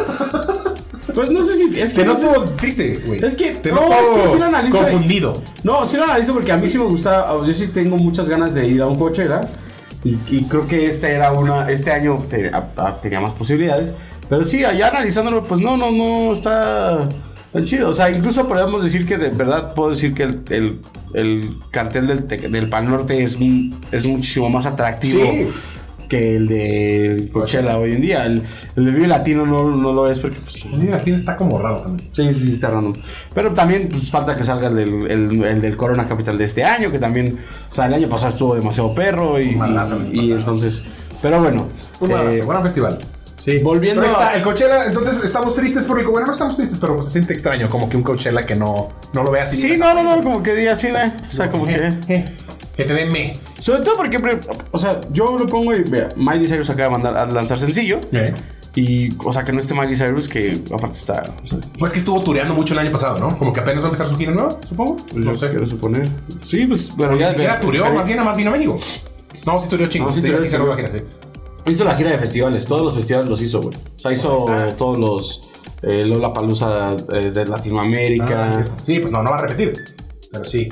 [1.14, 1.80] Pues no sé si.
[1.80, 3.24] Es que Te no sé- noto triste, güey.
[3.26, 4.78] Es que- Te no, noto es que sí lo analizo.
[4.78, 5.42] confundido.
[5.64, 7.36] No, sí lo analizo porque a mí sí me gusta.
[7.46, 9.42] Yo sí tengo muchas ganas de ir a un Coachella.
[10.04, 11.68] Y, y creo que este era una.
[11.70, 13.96] Este año te- a- a- tenía más posibilidades.
[14.30, 17.10] Pero sí, allá analizándolo, pues no, no, no está
[17.52, 17.90] tan chido.
[17.90, 20.80] O sea, incluso podríamos decir que de verdad puedo decir que el, el-
[21.16, 25.24] el cartel del, del Pan Norte es, un- es muchísimo más atractivo.
[25.24, 25.48] Sí.
[26.08, 28.26] que el de Coachella hoy en día.
[28.26, 28.42] El,
[28.76, 31.82] el de Vive Latino no, no lo es porque pues, El latino está como raro
[31.82, 32.10] también.
[32.14, 32.94] Sí, sí, sí, está random.
[33.36, 36.64] Pero también pues, falta que salga el del, el, el del Corona Capital de este
[36.64, 37.38] año, que también,
[37.70, 39.56] o sea, el año pasado estuvo demasiado perro y,
[40.12, 40.84] y- y entonces,
[41.22, 41.68] pero bueno.
[42.00, 42.98] Un eh, gran festival.
[43.40, 43.60] Sí.
[43.60, 46.78] volviendo Pero está, a- el Coachella, entonces estamos tristes por el bueno, no estamos tristes,
[46.80, 49.76] pero pues se siente extraño, como que un Coachella que no, no lo veas Sí,
[49.78, 51.00] no, no, no, como que diga así, ¿no?
[51.30, 51.92] o sea, como que...
[52.10, 52.36] eh,
[52.76, 53.34] que te den me.
[53.60, 54.18] Sobre todo porque,
[54.72, 58.00] o sea, yo lo pongo y vea, Miley Cyrus acaba de mandar a lanzar sencillo.
[58.14, 58.34] Eh.
[58.76, 61.24] Y, o sea, que no esté Miley Cyrus, que aparte está.
[61.44, 63.38] O sea, Pues que estuvo tureando mucho el año pasado, ¿no?
[63.38, 64.96] Como que apenas va a empezar su gira nueva, supongo.
[64.98, 65.50] pues no yo sé.
[65.50, 66.08] quiero suponer.
[66.46, 67.30] Sí, pues, bueno, Ni ya.
[67.32, 68.78] siquiera ve- tureó, más bien nada más vino a México.
[69.46, 70.06] No, sí tureó chingo.
[70.08, 70.76] No, sí tureó, tureó,
[71.66, 73.76] Hizo la gira de festivales, todos los festivales los hizo, güey.
[73.76, 74.46] O sea, hizo
[74.78, 75.42] todos los.
[75.82, 78.66] Eh, Lola Palusa de Latinoamérica.
[78.66, 79.74] Ah, Sí, pues no, no va a repetir.
[80.32, 80.68] Pero sí.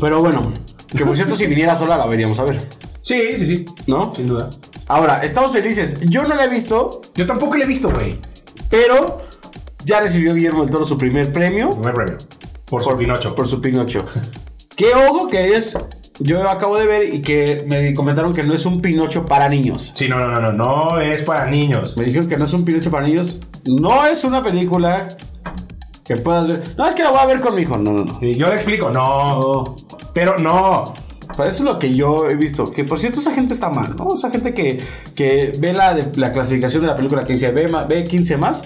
[0.00, 0.52] Pero bueno,
[0.96, 2.68] que por cierto, si viniera sola la veríamos a ver,
[3.00, 3.66] Sí, sí, sí.
[3.86, 4.14] ¿no?
[4.14, 4.50] Sin duda.
[4.88, 5.98] Ahora, estamos felices.
[6.00, 8.18] Yo no la he visto, Yo tampoco le he visto, güey.
[8.68, 9.18] pero
[9.84, 11.70] ya recibió Guillermo del Toro su primer premio.
[11.84, 12.16] Hay premio.
[12.64, 13.34] Por, su Pinocho.
[13.34, 14.04] Por su Pinocho.
[14.76, 15.76] Qué ojo que es.
[16.18, 19.92] Yo acabo de ver y que me comentaron que no es un Pinocho para niños.
[19.94, 20.52] Sí, no, no, no, no.
[20.92, 21.96] No es para niños.
[21.96, 23.40] Me dijeron que no es un Pinocho para niños.
[23.66, 25.08] No es una película
[26.04, 26.62] que puedas ver.
[26.78, 27.76] No, es que la voy a ver con mi hijo.
[27.76, 28.18] No, no, no.
[28.22, 29.40] Y yo le explico, no.
[29.40, 29.76] No.
[30.14, 30.94] Pero no.
[31.36, 32.70] Pero eso es lo que yo he visto.
[32.70, 34.14] Que por cierto, esa gente está mal, ¿no?
[34.14, 34.80] Esa gente que,
[35.14, 38.36] que ve la, de- la clasificación de la película que dice ve, ma- ve 15
[38.38, 38.64] más.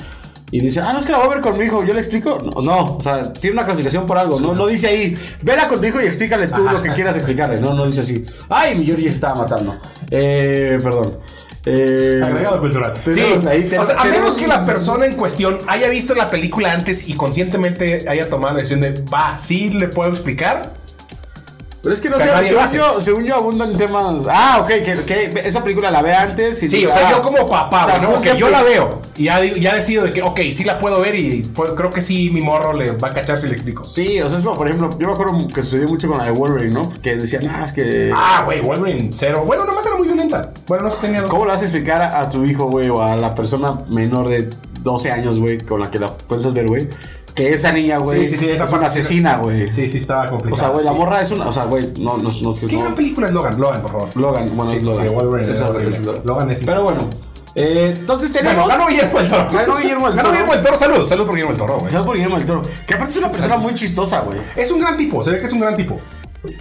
[0.53, 2.01] Y dice, ah, no es que la voy a ver con mi hijo, yo le
[2.01, 2.39] explico.
[2.57, 4.41] No, no, o sea, tiene una clasificación por algo.
[4.41, 7.61] No, no dice ahí, vela con tu hijo y explícale tú lo que quieras explicarle.
[7.61, 8.25] No, no dice así.
[8.49, 9.79] Ay, mi Georgie se estaba matando.
[10.11, 11.19] Eh, perdón.
[11.67, 12.95] Eh, Agregado cultural.
[13.05, 16.15] Sí, tenemos ahí, o tenemos- sea, a menos que la persona en cuestión haya visto
[16.15, 20.80] la película antes y conscientemente haya tomado la decisión de, va, sí le puedo explicar.
[21.83, 24.27] Pero es que no sé, según lo yo, según yo abundan temas.
[24.29, 26.63] Ah, ok, que, que esa película la ve antes.
[26.63, 28.21] Y Sí, o sea, ah, yo como papá, o sea, güey, ¿no?
[28.21, 31.15] que yo la veo y ya, ya decido de que, ok, sí la puedo ver
[31.15, 33.85] y pues, creo que sí mi morro le va a cachar si le explico.
[33.85, 36.25] Sí, o sea, es como, por ejemplo, yo me acuerdo que sucedió mucho con la
[36.25, 36.93] de Wolverine, ¿no?
[37.01, 38.13] Que decían, ah, es que.
[38.15, 39.45] Ah, güey, Wolverine cero.
[39.47, 40.53] Bueno, nomás era muy violenta.
[40.67, 41.31] Bueno, no se tenía dos.
[41.31, 44.29] ¿Cómo le vas a explicar a, a tu hijo, güey, o a la persona menor
[44.29, 44.51] de
[44.83, 46.89] 12 años, güey, con la que la puedes ver, güey?
[47.35, 49.71] Que esa niña, güey, Sí, sí, sí, esa es una asesina, güey.
[49.73, 50.55] Sí, sí, estaba complicado.
[50.55, 51.49] O sea, güey, la morra es una.
[51.49, 52.55] O sea, güey, no, no, no.
[52.55, 53.61] ¿Qué gran película es Logan?
[53.61, 54.17] Logan, por favor.
[54.17, 55.15] Logan, bueno, es Logan.
[55.15, 56.23] Wolverine Es horrible, es Logan.
[56.25, 57.09] Logan es Pero bueno,
[57.55, 58.65] eh, entonces tenemos.
[58.65, 59.49] Bueno, ganó Guillermo del Toro.
[59.53, 60.31] Ganó Guillermo Ganó Toro.
[60.31, 60.77] Guillermo del Toro.
[60.77, 61.91] Salud, salud por Guillermo del Toro, güey.
[61.91, 62.63] ¿Sabes por Guillermo del Toro?
[62.87, 64.39] Que aparte es una persona muy chistosa, güey.
[64.57, 65.99] Es un gran tipo, se ve que es un gran tipo.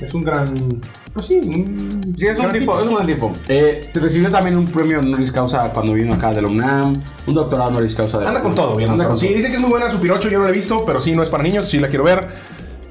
[0.01, 0.81] Es un gran.
[1.13, 2.13] Pues sí, un.
[2.17, 3.33] Sí, es un gran tipo, es un gran tipo.
[3.47, 7.69] Eh, recibió también un premio honoris causa cuando vino acá de la UNAM, un doctorado
[7.69, 8.91] honoris causa de Anda con todo, bien.
[8.91, 9.35] Anda con Sí, todo.
[9.37, 10.29] dice que es muy buena su Pinocho.
[10.29, 11.67] Yo no la he visto, pero sí, no es para niños.
[11.67, 12.27] Sí la quiero ver.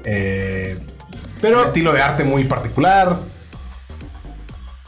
[0.03, 0.79] Eh,
[1.41, 1.63] pero.
[1.63, 3.19] estilo de arte muy particular.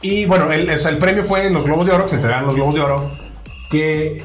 [0.00, 2.16] Y bueno, el, o sea, el premio fue en los Globos de Oro, que se
[2.16, 3.10] entregaron los Globos de Oro.
[3.70, 4.24] Que.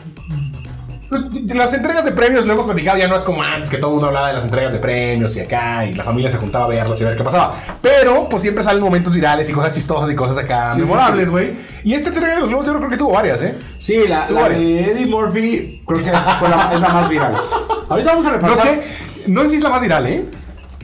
[1.10, 1.22] Pues
[1.56, 3.94] las entregas de premios lo hemos platicado, ya no es como antes que todo el
[3.94, 6.68] mundo hablaba de las entregas de premios y acá, y la familia se juntaba a
[6.68, 7.56] verlas y a ver qué pasaba.
[7.82, 11.54] Pero, pues siempre salen momentos virales y cosas chistosas y cosas acá Sí, memorables, güey.
[11.86, 13.56] Y esta entrega de los Globos de Oro creo que tuvo varias, ¿eh?
[13.80, 17.42] Sí, la, la de Eddie Murphy creo que es, fue la, es la más viral.
[17.88, 18.68] Ahorita vamos a No repasar.
[18.68, 18.82] sé,
[19.28, 20.26] no sé si es la más viral, ¿eh?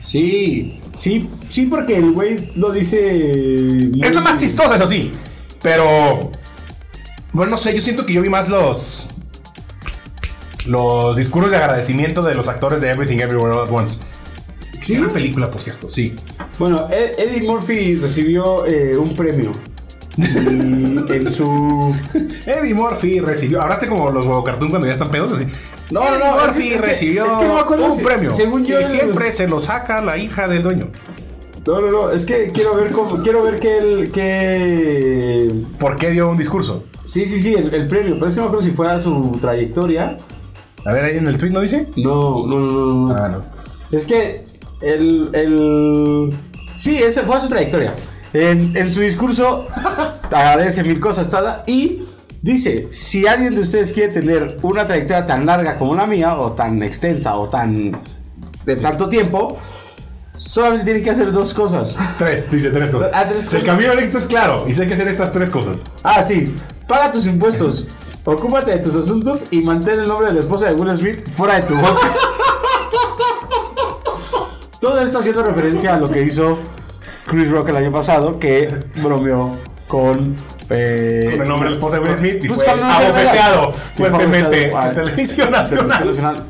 [0.02, 3.90] Sí, sí, sí, porque el güey lo dice.
[4.02, 5.12] Es la más chistosa, eso sí.
[5.62, 6.30] Pero.
[7.32, 9.08] Bueno, no sé, yo siento que yo vi más los.
[10.66, 14.00] Los discursos de agradecimiento de los actores de Everything Everywhere All at Once.
[14.80, 14.96] Sí.
[14.96, 16.14] Gran película, por cierto, sí.
[16.58, 19.52] Bueno, Ed- Eddie Murphy recibió eh, un premio.
[20.16, 20.22] Y
[21.12, 21.94] en su.
[22.46, 23.62] Eddie Murphy recibió.
[23.62, 25.44] Hablaste como los huevo cartoon cuando ya están pedos así.
[25.90, 28.02] No, Eddie no, Murphy que- es que- recibió es que no me acuerdo un si-
[28.04, 28.32] premio.
[28.34, 30.88] según yo, Y siempre se lo saca la hija del dueño.
[31.66, 33.22] No, no, no, es que quiero ver cómo.
[33.22, 34.10] Quiero ver que el.
[34.12, 35.50] que.
[35.78, 36.84] ¿Por qué dio un discurso?
[37.06, 38.14] Sí, sí, sí, el, el premio.
[38.14, 40.16] Pero es que no me acuerdo si fue a su trayectoria.
[40.84, 41.86] A ver, ahí en el tweet no dice.
[41.96, 43.14] No, no, no, no.
[43.16, 43.44] Ah, no.
[43.96, 44.44] Es que
[44.82, 46.36] el, el...
[46.76, 47.94] Sí, ese fue su trayectoria.
[48.32, 49.66] En, en su discurso
[50.24, 52.02] agradece mil cosas toda y
[52.42, 56.52] dice, si alguien de ustedes quiere tener una trayectoria tan larga como la mía, o
[56.52, 57.96] tan extensa, o tan...
[58.66, 59.56] de tanto tiempo,
[60.36, 61.96] solamente tienen que hacer dos cosas.
[62.18, 63.10] Tres, dice tres cosas.
[63.14, 63.64] Ah, tres El cosas.
[63.64, 64.64] camino al éxito es claro.
[64.68, 65.84] Y sé que hacer estas tres cosas.
[66.02, 66.52] Ah, sí.
[66.88, 67.86] Paga tus impuestos.
[68.24, 71.56] Ocúpate de tus asuntos y mantén el nombre de la esposa de Will Smith fuera
[71.56, 72.10] de tu boca.
[74.80, 76.58] Todo esto haciendo referencia a lo que hizo
[77.26, 78.68] Chris Rock el año pasado, que
[79.02, 79.52] bromeó
[79.88, 80.36] con.
[80.70, 82.86] eh, Con el nombre de la esposa de Will Smith y pues fue con el
[82.88, 86.06] nombre de abofeteado fuertemente Fue abofeteado en televisión a- Televisión nacional.
[86.06, 86.44] Nacional.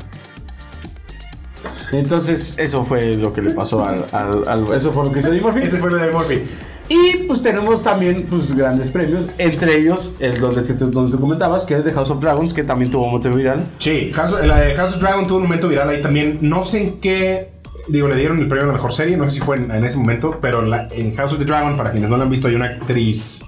[1.91, 4.05] Entonces, eso fue lo que le pasó al.
[4.11, 5.61] al- al- eso fue lo que hizo Eddie Murphy.
[5.63, 6.43] Ese fue lo de Murphy.
[6.87, 11.63] Y pues tenemos también pues grandes premios, entre ellos el donde, te- donde tú comentabas,
[11.63, 13.65] que es de House of Dragons, que también tuvo motivo viral.
[13.79, 16.37] Sí, House, la de House of Dragon tuvo un momento viral ahí también.
[16.41, 17.49] No sé en qué.
[17.87, 19.83] Digo, le dieron el premio a la mejor serie, no sé si fue en, en
[19.85, 22.47] ese momento, pero la- en House of the Dragon, para quienes no la han visto,
[22.47, 23.43] hay una actriz.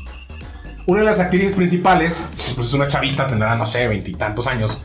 [0.87, 4.81] Una de las actrices principales, pues es una chavita, tendrá, no sé, veintitantos años,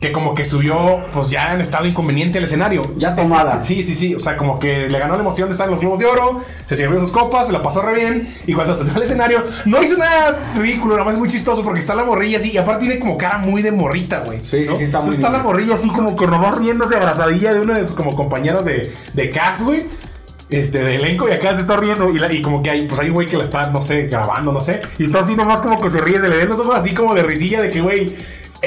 [0.00, 2.92] que como que subió, pues ya en estado inconveniente al escenario.
[2.98, 3.62] Ya tomada.
[3.62, 4.14] Sí, sí, sí.
[4.14, 6.42] O sea, como que le ganó la emoción de estar en los Globos de Oro,
[6.66, 8.34] se sirvió sus copas, se la pasó re bien.
[8.46, 11.94] Y cuando subió al escenario, no hizo nada ridículo, nada más muy chistoso porque está
[11.94, 12.50] la morrilla así.
[12.52, 14.40] Y aparte tiene como cara muy de morrita, güey.
[14.44, 15.38] Sí, sí, sí, está muy está bien.
[15.40, 18.92] la morrilla así como que nomás riéndose abrazadilla de uno de sus como compañeros de,
[19.14, 19.86] de cast, güey.
[20.50, 23.00] Este, de elenco y acá se está riendo y, la- y como que hay, pues
[23.00, 24.82] hay un güey que la está, no sé, grabando, no sé.
[24.98, 27.14] Y está así nomás como que se ríe, se le ven los ojos así como
[27.14, 28.14] de risilla de que, güey,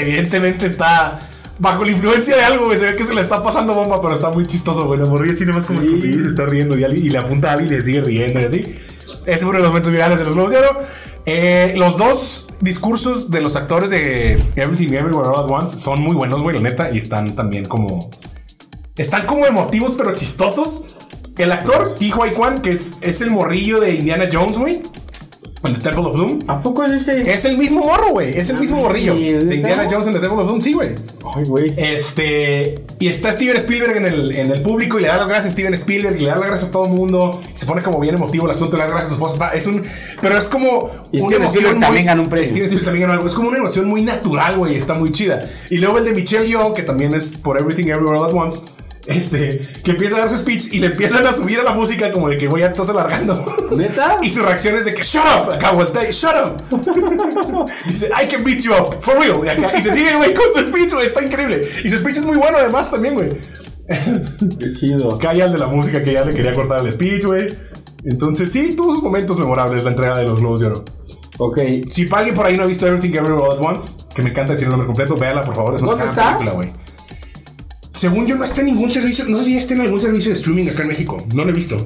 [0.01, 1.19] evidentemente está
[1.59, 2.77] bajo la influencia de algo, güey.
[2.77, 4.99] Se ve que se le está pasando bomba, pero está muy chistoso, güey.
[4.99, 5.99] La morrilla así nomás como Sí.
[6.21, 8.75] se está riendo y, y le apunta a alguien y le sigue riendo y así.
[9.25, 10.79] Es uno de los momentos virales de los Globos de Oro.
[11.25, 16.15] Eh, los dos discursos de los actores de Everything Everywhere All at Once son muy
[16.15, 18.09] buenos, güey, la neta, y están también como.
[18.95, 20.85] Están como emotivos, pero chistosos.
[21.37, 24.81] El actor, Huai Kwan, que es, es el morrillo de Indiana Jones, güey.
[25.67, 26.39] En The Temple of Doom.
[26.47, 27.31] ¿A poco es ese?
[27.31, 28.37] Es el mismo morro, güey.
[28.37, 29.15] Es el mismo morrillo.
[29.15, 29.55] ¿Y De?
[29.55, 30.95] Indiana Jones en The Temple of Doom, sí, güey.
[31.35, 31.73] Ay, güey.
[31.75, 32.75] Este.
[32.99, 35.51] Y está Steven Spielberg en el, en el público y le da las gracias a
[35.51, 37.41] Steven Spielberg y le da las gracias a todo el mundo.
[37.53, 39.49] Y se pone como bien emotivo el asunto, le da las gracias a su esposa.
[39.53, 39.83] Es un.
[40.21, 40.89] Pero es como.
[41.11, 42.47] Y una Steven emoción Spielberg también ganó un premio.
[42.47, 43.27] Steven Spielberg también ganó algo.
[43.27, 44.75] Es como una emoción muy natural, güey.
[44.75, 45.49] Está muy chida.
[45.69, 48.61] Y luego el de Michelle Yeoh, que también es por Everything Everywhere All at Once.
[49.07, 52.11] Este, que empieza a dar su speech y le empiezan a subir a la música
[52.11, 53.69] como de que, güey, ya te estás alargando.
[53.75, 54.17] ¿Neta?
[54.21, 56.61] Y su reacción es de que, shut up, acá voltea y shut up.
[57.87, 59.45] Dice, I can beat you up, for real.
[59.45, 61.61] Y, acá, y se sigue, güey, con su speech, güey, está increíble.
[61.83, 63.29] Y su speech es muy bueno además también, güey.
[64.59, 65.17] Qué chido.
[65.19, 67.47] Ya el de la música que ya le quería cortar el speech, güey.
[68.03, 70.85] Entonces, sí, tuvo sus momentos memorables la entrega de los Globos de Oro.
[71.37, 71.59] Ok.
[71.89, 74.53] Si alguien por ahí no ha visto Everything Everywhere All at Once, que me encanta
[74.53, 75.75] decir el nombre completo, véala, por favor.
[75.75, 76.37] Es una ¿Dónde está?
[76.37, 76.73] película, güey.
[77.97, 79.25] Según yo, no está en ningún servicio.
[79.27, 81.17] No sé si está en algún servicio de streaming acá en México.
[81.33, 81.85] No lo he visto.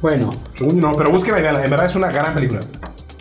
[0.00, 0.30] Bueno.
[0.54, 1.64] Según yo, no, pero búsquenla y véanla.
[1.64, 2.60] En verdad es una gran película.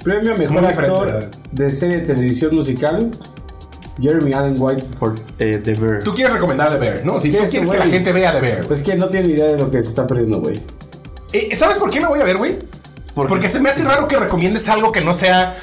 [0.04, 3.12] Premio Mejor Muy Actor de serie de televisión musical.
[4.02, 6.04] Jeremy Allen White por eh, The Bear.
[6.04, 7.20] Tú quieres recomendar The Bear, ¿no?
[7.20, 8.64] Si ¿Qué tú es, quieres que la gente vea The Bear.
[8.66, 10.60] Pues que no tiene idea de lo que se está perdiendo, güey.
[11.32, 12.58] Eh, ¿Sabes por qué la voy a ver, güey?
[13.14, 15.56] Porque- Porque se me hace raro que recomiendes algo que no sea.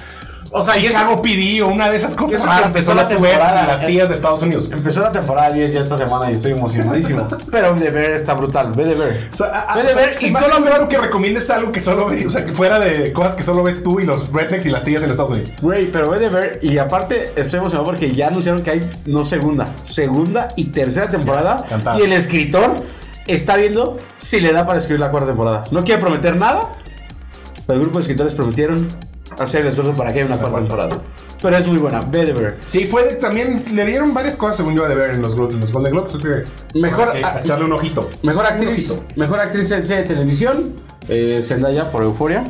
[0.52, 3.82] O sea, Chicago PD o una de esas cosas raras empezó la temporada, en las
[3.82, 3.86] eh.
[3.86, 4.68] tías de Estados Unidos.
[4.72, 7.28] Empezó la temporada 10 ya esta semana y estoy emocionadísimo.
[7.52, 8.72] Pero The Bear está brutal.
[8.72, 9.28] Ve The Bear.
[9.32, 12.30] O sea, Ve sea, Bear y solo raro que recomiendes algo que solo ves, o
[12.30, 15.02] sea, que fuera de cosas que solo ves tú y los rednecks y las tías
[15.04, 15.52] en Estados Unidos.
[15.62, 19.22] Güey, pero ve The Bear y aparte estoy emocionado porque ya anunciaron que hay no
[19.22, 21.64] segunda, segunda y tercera temporada.
[21.96, 22.74] y el escritor
[23.28, 25.64] está viendo si le da para escribir la cuarta temporada.
[25.70, 26.76] No quiere prometer nada,
[27.66, 28.88] pero el grupo de escritores prometieron
[29.38, 31.03] hacer el esfuerzo para que haya una cuarta temporada.
[31.43, 32.57] Pero es muy buena, ve The Bear.
[32.66, 35.35] Sí, fue de- también le dieron varias cosas según yo a The Bear en los,
[35.37, 36.14] Glo- en los Golden Globes.
[36.14, 38.11] así que- Mejor- que- ah, echarle un ojito.
[38.23, 39.05] Mejor actriz, ojito.
[39.16, 40.75] mejor actriz en serie de televisión,
[41.09, 42.45] eh, Zendaya por Euforia.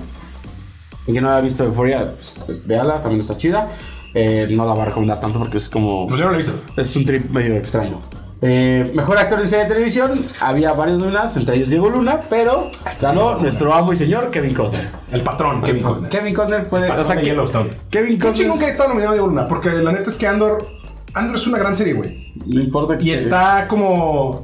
[1.07, 3.69] Y que no haya visto Euforia, pues, pues, véala, también está chida.
[4.13, 6.07] Eh, no la va a recomendar tanto porque es como.
[6.09, 6.55] Pues yo no lo he visto.
[6.77, 8.01] Es un trip medio extraño.
[8.43, 12.71] Eh, mejor actor en serie de televisión, había varios nominados, entre ellos Diego Luna, pero
[13.01, 14.89] ganó nuestro amo y señor Kevin Costner.
[15.13, 16.09] El patrón, Kevin Costner.
[16.11, 16.91] Kevin Costner puede.
[16.91, 17.71] O sea, de que- Yellowstone.
[17.91, 18.51] Kevin Costner.
[18.53, 20.67] haya estado nominado Diego Luna, porque la neta es que Andor.
[21.13, 22.33] Andor es una gran serie, güey.
[22.47, 24.41] No importa que Y está como.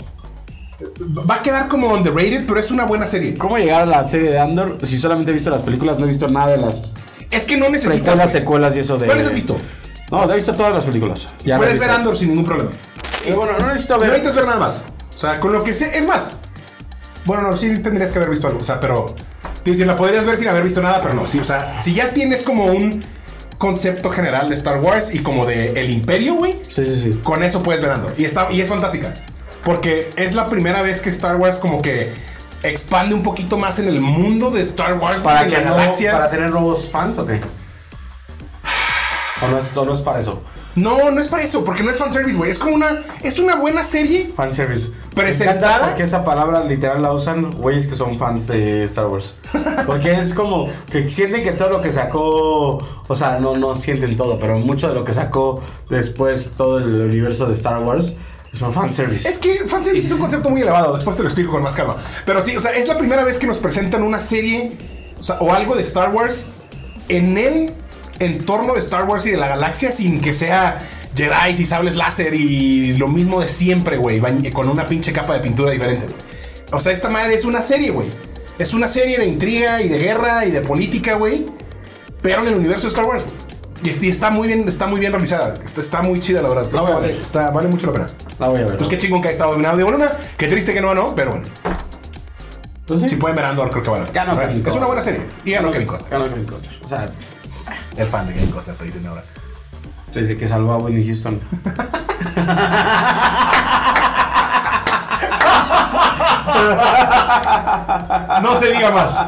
[1.28, 3.34] Va a quedar como underrated, pero es una buena serie.
[3.38, 4.76] ¿Cómo llegar a la serie de Andor?
[4.82, 6.96] Si solamente he visto las películas, no he visto nada de las
[7.30, 8.16] Es que no necesitas.
[8.16, 8.28] güey.
[8.28, 9.06] secuelas y eso de.
[9.06, 9.56] ¿Cuáles has visto?
[10.10, 11.30] No, he visto todas las películas.
[11.44, 11.96] Ya Puedes las ver.
[11.96, 12.70] Andor sin ningún problema.
[13.26, 14.08] Pero bueno, no necesito No ver.
[14.10, 14.84] necesitas ver nada más.
[15.14, 15.96] O sea, con lo que sé.
[15.98, 16.32] Es más.
[17.24, 18.60] Bueno, no, sí tendrías que haber visto algo.
[18.60, 19.14] O sea, pero.
[19.62, 21.26] Te decir, la podrías ver sin haber visto nada, pero no.
[21.26, 23.04] Sí, o sea, si ya tienes como un
[23.58, 26.52] concepto general de Star Wars y como de el Imperio, güey.
[26.68, 27.20] Sí, sí, sí.
[27.24, 28.14] Con eso puedes ver Andor.
[28.16, 29.12] Y, está, y es fantástica.
[29.64, 32.12] Porque es la primera vez que Star Wars como que
[32.62, 35.20] expande un poquito más en el mundo de Star Wars.
[35.20, 36.12] Para que la no- galaxia.
[36.12, 37.30] para tener nuevos fans, ok.
[39.42, 40.42] O no es, o no es para eso.
[40.76, 42.50] No, no es para eso, porque no es fanservice, güey.
[42.50, 43.02] Es como una.
[43.22, 44.30] Es una buena serie.
[44.36, 44.90] Fanservice.
[45.14, 49.34] Presentada- Porque esa palabra literal la usan güeyes que son fans de Star Wars.
[49.86, 52.78] Porque es como que sienten que todo lo que sacó.
[53.08, 56.94] O sea, no, no sienten todo, pero mucho de lo que sacó después todo el
[57.02, 58.14] universo de Star Wars
[58.52, 59.28] es un fanservice.
[59.28, 61.96] Es que fanservice es un concepto muy elevado, después te lo explico con más calma.
[62.26, 64.76] Pero sí, o sea, es la primera vez que nos presentan una serie
[65.18, 66.48] o, sea, o algo de Star Wars
[67.08, 67.74] en el
[68.20, 70.78] entorno de Star Wars y de la galaxia sin que sea
[71.14, 74.20] Jedi y sables láser y lo mismo de siempre, güey,
[74.52, 76.18] con una pinche capa de pintura diferente, güey.
[76.72, 78.08] O sea, esta madre es una serie, güey.
[78.58, 81.46] Es una serie de intriga y de guerra y de política, güey.
[82.22, 83.24] Pero en el universo de Star Wars.
[83.82, 85.54] Y est- y está muy bien, está muy bien realizada.
[85.62, 86.70] Está, está muy chida, la verdad.
[86.72, 87.20] La voy a vale, ver.
[87.20, 88.06] está- vale mucho la pena.
[88.38, 88.70] La voy a ver.
[88.72, 90.10] Entonces, qué chingón que ha estado dominado de Luna.
[90.38, 91.46] Qué triste que no ganó, pero bueno.
[92.86, 93.00] Pues.
[93.00, 94.06] Si pueden ver Andor, creo que vale.
[94.12, 94.50] Ganó ¿verdad?
[94.50, 95.20] Kevin Es una buena serie.
[95.44, 96.10] Y ganó Kevin Costner.
[96.10, 96.74] Ganó Kevin Costner.
[96.82, 97.10] O sea,
[97.96, 99.24] El fan de Kevin Costner, te dicen ahora.
[100.12, 101.40] desde que salvó a Whitney Houston.
[108.42, 109.18] No se diga más.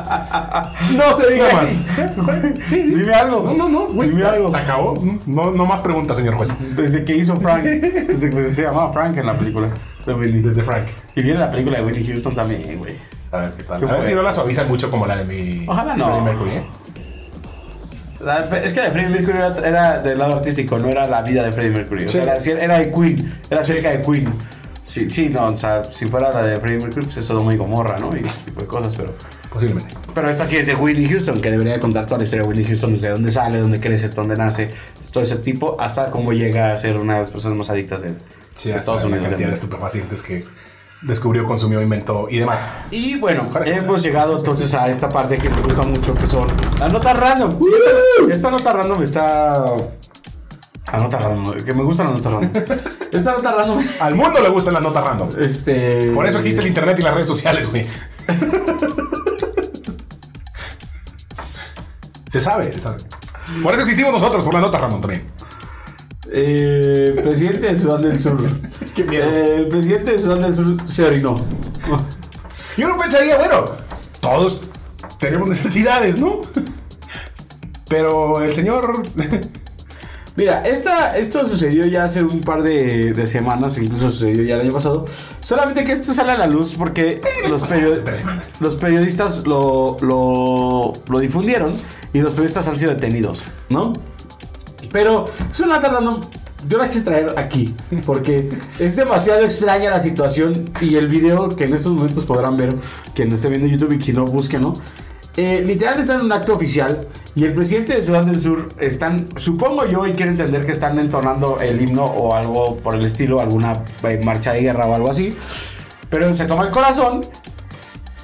[0.92, 2.70] No se diga más.
[2.70, 3.42] Dime algo.
[3.42, 4.10] No, no, no, güey.
[4.10, 4.50] Dime algo.
[4.50, 4.94] Se acabó.
[5.26, 6.54] No, no más preguntas, señor juez.
[6.76, 7.64] Desde que hizo Frank.
[7.64, 9.68] Desde que se llamaba Frank en la película
[10.06, 10.14] de.
[10.42, 10.84] Desde Frank.
[11.14, 12.92] Y viene la película de Whitney Houston también, güey.
[13.32, 13.88] A ver qué tal.
[13.88, 15.66] A ver si no la suavizan mucho como la de mi.
[15.68, 16.20] Ojalá no.
[16.22, 16.62] Mercury, ¿eh?
[18.20, 21.44] La- Es que de Freddie Mercury era, era del lado artístico, no era la vida
[21.44, 22.04] de Freddie Mercury.
[22.04, 22.50] O sea, Sí.
[22.50, 24.32] era, era de Queen, era cerca de Queen.
[24.82, 27.56] Sí, sí, no, o sea, si fuera la de Freddie Mercury, pues es Sodoma y
[27.58, 28.10] Gomorra, ¿no?
[28.16, 29.14] Y ese tipo de cosas, pero...
[29.52, 29.94] Posiblemente.
[30.14, 32.66] Pero esta sí es de Whitney Houston, que debería contar toda la historia de Whitney
[32.66, 34.70] Houston, desde dónde sale, dónde crece, dónde nace,
[35.12, 38.12] todo ese tipo, hasta cómo llega a ser una de las personas más adictas de,
[38.54, 39.30] Sí, Estados hasta la Unidos.
[39.30, 40.44] cantidad de estupefacientes que
[41.02, 42.78] descubrió, consumió, inventó y demás.
[42.90, 46.92] Y bueno, hemos llegado entonces a esta parte que me gusta mucho, que son las
[46.92, 47.58] notas random.
[47.58, 49.64] Esta, esta nota random está...
[50.92, 52.50] La nota random, que me gusta la nota random.
[53.12, 53.84] Esta nota random...
[54.00, 55.28] Al mundo le gustan las notas random.
[55.38, 56.10] Este...
[56.12, 57.86] Por eso existe el internet y las redes sociales, güey.
[62.28, 62.98] se sabe, se sabe.
[63.62, 65.30] Por eso existimos nosotros, por las notas random también.
[66.30, 68.38] Eh, presidente de Sudán del Sur.
[68.94, 69.30] Qué miedo.
[69.30, 71.40] Eh, el presidente de Sudán del Sur se orinó.
[72.76, 73.64] Y uno pensaría, bueno,
[74.20, 74.62] todos
[75.18, 76.40] tenemos necesidades, ¿no?
[77.88, 79.02] Pero el señor.
[80.36, 84.60] Mira, esta, esto sucedió ya hace un par de, de semanas, incluso sucedió ya el
[84.60, 85.04] año pasado.
[85.40, 88.46] Solamente que esto sale a la luz porque los, tres semanas.
[88.60, 91.76] los periodistas lo, lo, lo difundieron
[92.12, 93.94] y los periodistas han sido detenidos, ¿no?
[94.92, 95.26] Pero
[95.66, 96.20] nota random.
[96.68, 97.74] Yo la quise traer aquí
[98.04, 98.48] porque
[98.80, 102.74] es demasiado extraña la situación y el video que en estos momentos podrán ver,
[103.14, 104.72] quien esté viendo YouTube y quien no busque, ¿no?
[105.36, 109.28] Eh, literal están en un acto oficial y el presidente de Sudán del Sur están,
[109.36, 113.40] supongo yo, y quiero entender que están entonando el himno o algo por el estilo,
[113.40, 115.36] alguna eh, marcha de guerra o algo así.
[116.10, 117.20] Pero se toma el corazón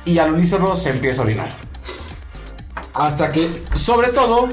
[0.04, 1.48] y al unísono se empieza a orinar.
[2.94, 4.48] Hasta que, sobre todo,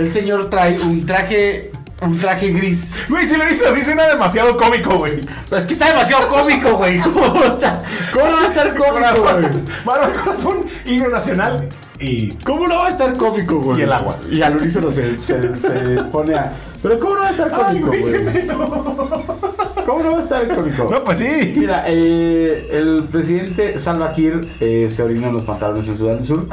[0.00, 3.04] el señor trae un traje, un traje gris.
[3.10, 5.20] Güey, si lo viste así, suena demasiado cómico, güey.
[5.54, 7.00] Es que está demasiado cómico, güey.
[7.00, 9.44] ¿Cómo va a estar, cómo no va a estar cómico, güey?
[9.84, 12.32] Mano corazón, himno nacional y.
[12.44, 13.80] ¿Cómo no va a estar cómico, güey?
[13.80, 14.16] Y el agua.
[14.30, 15.70] Y al unísono se, se, se
[16.10, 16.50] pone a...
[16.82, 18.46] Pero ¿cómo no va a estar cómico, Ay, güey, güey?
[19.86, 20.88] ¿Cómo no va a estar cómico?
[20.90, 21.54] No, pues sí.
[21.58, 26.24] Mira, eh, el presidente Salva Kiir eh, se orina en los pantalones en Sudán del
[26.24, 26.46] Sur.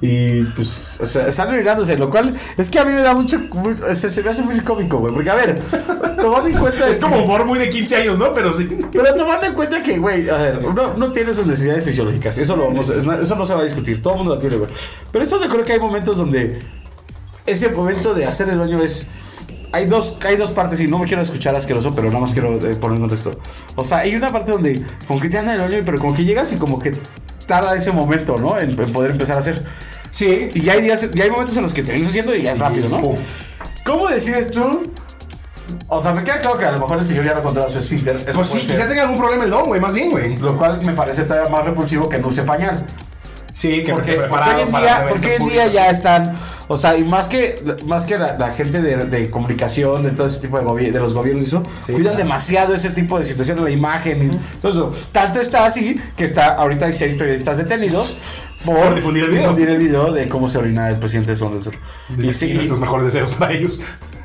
[0.00, 3.38] Y pues, o sea, sale orinándose, lo cual es que a mí me da mucho.
[3.52, 5.12] mu- o sea, se me hace muy cómico, güey.
[5.12, 5.60] Porque, a ver,
[6.20, 6.88] tomando en cuenta.
[6.88, 8.32] Es como humor muy de 15 años, ¿no?
[8.32, 8.68] Pero sí.
[8.92, 12.38] Pero tomando en cuenta que, güey, a ver, uno, uno tiene sus necesidades fisiológicas.
[12.38, 14.00] Eso, lo vamos, eso no se va a discutir.
[14.00, 14.70] Todo el mundo lo tiene, güey.
[15.10, 16.60] Pero esto creo que hay momentos donde
[17.44, 19.08] ese momento de hacer el baño es.
[19.70, 22.54] Hay dos, hay dos partes y no me quiero escuchar asqueroso, pero nada más quiero
[22.54, 23.32] eh, poner en contexto.
[23.74, 26.24] O sea, hay una parte donde como que te anda el baño, pero como que
[26.24, 26.92] llegas y como que
[27.48, 28.56] tarda ese momento, ¿no?
[28.60, 29.64] En, en poder empezar a hacer.
[30.10, 30.50] Sí.
[30.54, 32.52] Y ya hay días, ya hay momentos en los que te vienes haciendo y ya
[32.52, 33.00] es rápido, ¿no?
[33.00, 33.16] Pum.
[33.84, 34.92] ¿Cómo decides tú?
[35.88, 37.78] O sea, me queda claro que a lo mejor el señor ya no controla su
[37.78, 38.16] esfínter.
[38.26, 38.76] Eso Pues sí, ser.
[38.76, 40.36] quizá tenga algún problema el don, güey, más bien, güey.
[40.38, 42.84] Lo cual me parece todavía más repulsivo que no use pañal.
[43.52, 46.36] Sí, que Porque, porque hoy en para día, porque hoy en día ya están,
[46.68, 50.26] o sea, y más que, más que la, la gente de, de comunicación, de todo
[50.28, 52.18] ese tipo de, de los gobiernos eso, Sí, cuidan claro.
[52.18, 54.92] demasiado ese tipo de situaciones, la imagen y todo eso.
[55.12, 58.16] Tanto está así que está, ahorita hay seis periodistas detenidos
[58.64, 59.42] por, Por difundir el video.
[59.44, 61.74] difundir el video de cómo se orina el presidente de Sudán del Sur.
[62.18, 63.80] Y, sí, Y nuestros mejores deseos para ellos.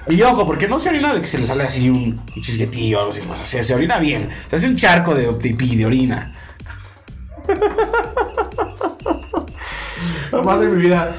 [0.10, 2.98] y ojo, porque no se orina de que se le sale así un, un chisguetillo
[2.98, 3.22] o algo así.
[3.32, 4.30] O sea, se orina bien.
[4.50, 6.34] Se hace un charco de pipí, de orina.
[10.32, 11.12] Jamás en mi vida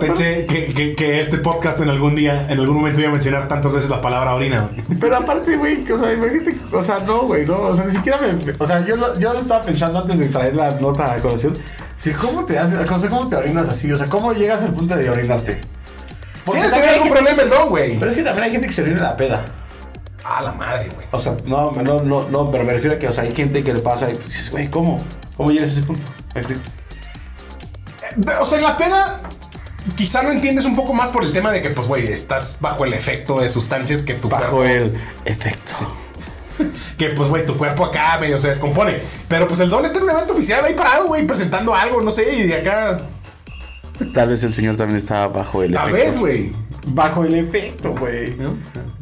[0.00, 3.48] pensé que, que- que este podcast en algún día, en algún momento iba a mencionar
[3.48, 4.68] tantas veces la palabra orina.
[4.86, 4.98] güey.
[5.00, 8.18] Pero aparte, güey, o sea, imagínate, o sea, no, güey, no, o sea, ni siquiera
[8.18, 8.28] me,
[8.58, 11.54] o sea, yo lo, yo lo estaba pensando antes de traer la nota a colación,
[11.96, 14.72] si cómo te haces, o sea, cómo te orinas así, o sea, cómo llegas al
[14.72, 15.56] punto de orinarte.
[15.56, 15.60] Sí,
[16.44, 17.98] Porque tiene también hay algún problema don, güey.
[17.98, 19.42] Pero es que también hay gente que se orina en la peda.
[20.24, 21.06] A la madre, güey.
[21.10, 23.62] O sea, no, no, no, no, pero me refiero a que, o sea, hay gente
[23.62, 24.98] que le pasa y dices, güey, ¿cómo?
[25.36, 26.04] ¿Cómo llegas a ese punto?
[26.34, 26.62] Explico.
[28.40, 29.18] O sea, en la peda
[29.96, 32.84] quizá lo entiendes un poco más por el tema de que, pues, güey, estás bajo
[32.84, 35.74] el efecto de sustancias que tu Bajo cuerpo- el efecto.
[36.98, 39.00] que pues, güey, tu cuerpo acá medio se descompone.
[39.28, 42.10] Pero pues el don está en un evento oficial ahí parado, güey, presentando algo, no
[42.10, 43.00] sé, y de acá.
[44.14, 46.06] Tal vez el señor también estaba bajo el Tal efecto.
[46.10, 46.52] vez, güey.
[46.86, 48.34] Bajo el efecto, güey.
[48.36, 48.56] ¿No?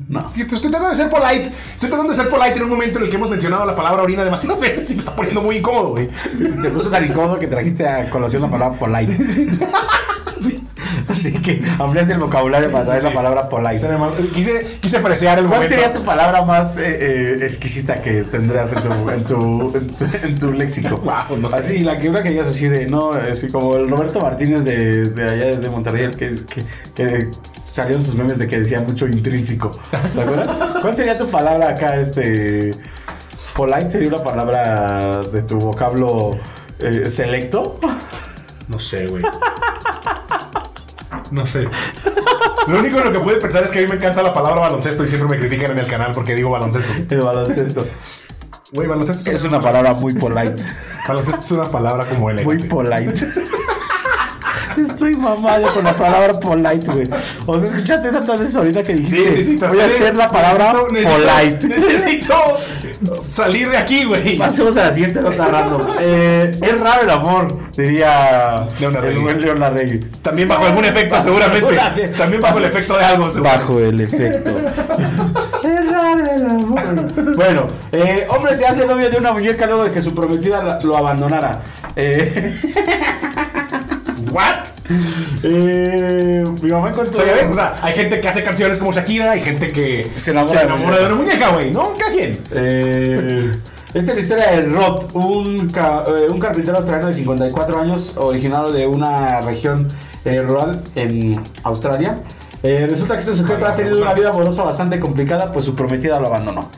[0.08, 0.20] No.
[0.20, 1.52] Es que estoy tratando de ser polite.
[1.74, 4.02] Estoy tratando de ser polite en un momento en el que hemos mencionado la palabra
[4.02, 6.08] orina demasiadas veces y me está poniendo muy incómodo, güey.
[6.60, 9.16] Te puso tan incómodo que trajiste a colación la palabra polite.
[10.90, 11.04] Sí.
[11.08, 13.86] Así que ampliaste el vocabulario para traer la palabra polite.
[14.34, 15.74] Quise, quise fresear el ¿Cuál momento.
[15.74, 20.04] sería tu palabra más eh, eh, exquisita que tendrías en tu, en tu, en tu,
[20.22, 20.96] en tu léxico?
[21.04, 21.56] Guau, no sé.
[21.56, 25.10] Así, la que una que digas así de, no, así como el Roberto Martínez de,
[25.10, 26.64] de allá de Monterrey, el que, que,
[26.94, 27.28] que
[27.62, 29.70] salieron sus memes de que decía mucho intrínseco.
[29.90, 30.50] ¿Te acuerdas?
[30.80, 32.72] ¿Cuál sería tu palabra acá, este...
[33.54, 36.38] Polite sería una palabra de tu vocablo
[36.78, 37.78] eh, selecto?
[38.68, 39.22] No sé, güey.
[41.30, 41.68] No sé.
[42.66, 44.60] Lo único en lo que pude pensar es que a mí me encanta la palabra
[44.60, 46.92] baloncesto y siempre me critican en el canal porque digo baloncesto.
[47.14, 47.86] El baloncesto.
[48.72, 50.62] Güey, baloncesto Es una palabra muy polite.
[51.08, 52.68] baloncesto es una palabra como Muy elegante.
[52.68, 53.26] polite.
[54.82, 57.08] Estoy mamado con la palabra polite, güey.
[57.46, 59.56] O sea, escuchaste tantas veces ahorita que dijiste.
[59.58, 61.68] pero voy a hacer la palabra necesito- polite.
[61.68, 62.34] Necesito
[63.22, 64.36] salir de aquí, güey.
[64.38, 65.82] Pasemos a la siguiente nota random.
[66.00, 69.16] Eh, es raro el amor, diría Leon Larregui.
[69.16, 69.98] el buen Leon Larregui.
[70.22, 71.76] También bajo algún efecto, seguramente.
[72.16, 73.50] También bajo el efecto de algo, seguro.
[73.50, 74.50] Bajo el efecto.
[75.64, 76.80] es raro el amor.
[77.36, 80.96] Bueno, eh, hombre se hace novio de una muñeca luego de que su prometida lo
[80.96, 81.60] abandonara.
[81.96, 82.52] Eh,
[84.32, 84.59] ¿What?
[85.42, 87.24] Eh, mi mamá encontró.
[87.24, 90.60] Ves, o sea, hay gente que hace canciones como Shakira, hay gente que Se enamora
[90.62, 90.66] de
[91.00, 91.92] de una muñeca, güey, ¿no?
[91.98, 92.38] ¿Cada quien?
[92.52, 93.56] Eh,
[93.94, 98.14] esta es la historia de Rod, un, ca- eh, un carpintero australiano de 54 años,
[98.16, 99.88] originario de una región
[100.24, 102.18] eh, rural en Australia.
[102.62, 106.20] Eh, resulta que este sujeto ha tenido una vida amorosa bastante complicada, pues su prometida
[106.20, 106.70] lo abandonó.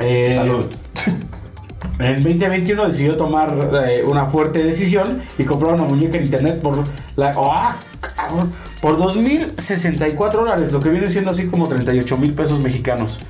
[0.00, 0.64] Eh, Salud.
[2.00, 6.84] En 2021 decidió tomar eh, una fuerte decisión y comprar una muñeca en internet por
[7.16, 8.52] la ¡Ah, cabrón!
[8.80, 13.20] por 2.064 dólares, lo que viene siendo así como 38 mil pesos mexicanos.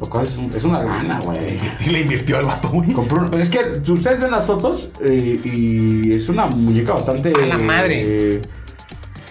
[0.00, 1.58] Lo cual es, un- es una lana, güey.
[1.86, 2.94] Y le invirtió al vato, güey.
[3.08, 7.32] Pero es que si ustedes ven las fotos eh, y es una muñeca bastante.
[7.34, 8.34] A la madre.
[8.36, 8.42] eh,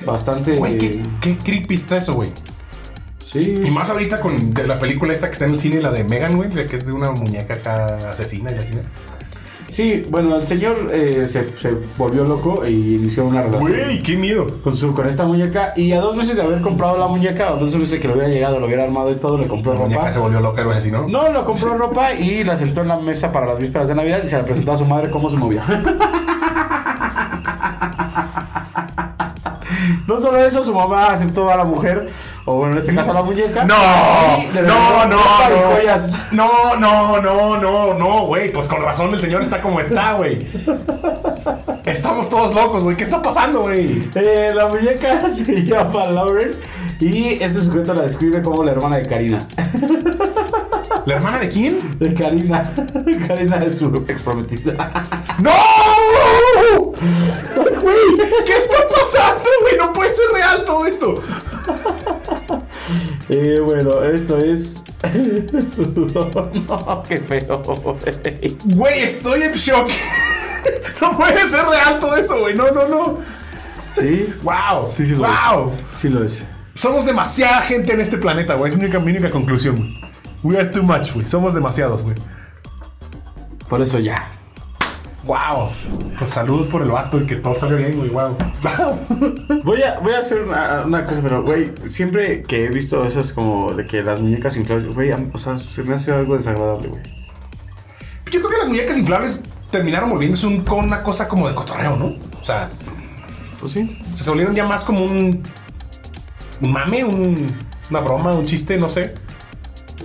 [0.05, 0.55] bastante.
[0.55, 2.31] Güey, qué, qué creepy está eso, güey.
[3.27, 3.61] Sí.
[3.61, 6.05] Y más ahorita con de la película esta que está en el cine, la de
[6.05, 8.71] Megan, güey, la que es de una muñeca acá asesina y así.
[9.67, 13.69] Sí, bueno, el señor eh, se, se volvió loco e inició una relación.
[13.69, 14.47] Güey, qué miedo.
[14.63, 15.73] con, su, con esta muñeca.
[15.75, 18.29] Y a dos meses de haber comprado la muñeca, o dos meses que le hubiera
[18.29, 21.09] llegado, lo hubiera armado y todo, le compró La muñeca se volvió loca, así, ¿no?
[21.09, 24.21] No, lo compró ropa y la sentó en la mesa para las vísperas de Navidad
[24.23, 25.65] y se la presentó a su madre como su novia.
[30.07, 32.09] No solo eso, su mamá aceptó a la mujer,
[32.49, 33.65] o bueno, en este caso la muñeca.
[33.65, 33.75] No,
[34.53, 35.17] no, no,
[36.31, 36.77] no.
[36.77, 38.49] No, no, no, no, no, güey.
[38.53, 40.47] Pues con razón el señor está como está, güey.
[41.83, 42.95] Estamos todos locos, güey.
[42.95, 44.09] ¿Qué está pasando, güey?
[44.15, 46.51] Eh, la muñeca se llama Lauren
[47.01, 49.45] y este sujeto la describe como la hermana de Karina.
[51.05, 51.99] ¿La hermana de quién?
[51.99, 52.71] De Karina.
[53.27, 55.03] Karina es su ex prometida.
[55.39, 55.51] ¡No!
[57.81, 57.97] Güey,
[58.45, 59.77] ¿qué está pasando, güey?
[59.77, 61.21] No puede ser real todo esto.
[63.29, 64.81] Eh, bueno, esto es.
[66.67, 68.57] no, qué feo, güey.
[68.65, 69.89] Güey, estoy en shock.
[71.01, 72.55] No puede ser real todo eso, güey.
[72.55, 73.17] No, no, no.
[73.93, 74.89] Sí, Wow.
[74.91, 75.71] sí, sí lo wow.
[75.93, 75.99] es.
[75.99, 76.43] Sí lo es.
[76.73, 78.71] Somos demasiada gente en este planeta, güey.
[78.71, 79.89] Es mi única, mi única conclusión, güey.
[80.43, 81.25] We are too much, güey.
[81.27, 82.15] Somos demasiados, güey.
[83.69, 84.29] Por eso ya.
[85.23, 85.69] Wow.
[86.17, 88.09] Pues salud por el vato y que todo salió bien, güey.
[88.09, 88.37] Wow.
[89.63, 93.33] Voy a, voy a hacer una, una cosa, pero, güey, siempre que he visto esas
[93.33, 97.01] como de que las muñecas inflables, güey, o sea, se me hace algo desagradable, güey.
[98.31, 99.39] Yo creo que las muñecas inflables
[99.71, 102.05] terminaron volviéndose un, con una cosa como de cotorreo, ¿no?
[102.41, 102.69] O sea,
[103.59, 104.01] Pues sí.
[104.15, 105.41] se volvieron ya más como un.
[106.61, 107.53] Un mame, un,
[107.89, 109.13] una broma, un chiste, no sé.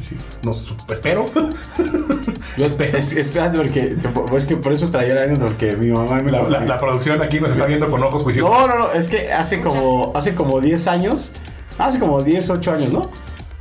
[0.02, 0.52] Sí, no
[0.92, 1.26] espero.
[2.56, 2.98] Yo espero.
[2.98, 3.14] Es,
[3.54, 3.96] porque.
[4.36, 7.22] Es que por eso traía la anécdota, porque mi mamá me La, la- la producción
[7.22, 8.50] aquí nos está viendo con ojos juiciosos.
[8.52, 11.32] No, no, no, es que hace como, hace como 10 años,
[11.78, 13.10] hace como 10, 8 años, ¿no?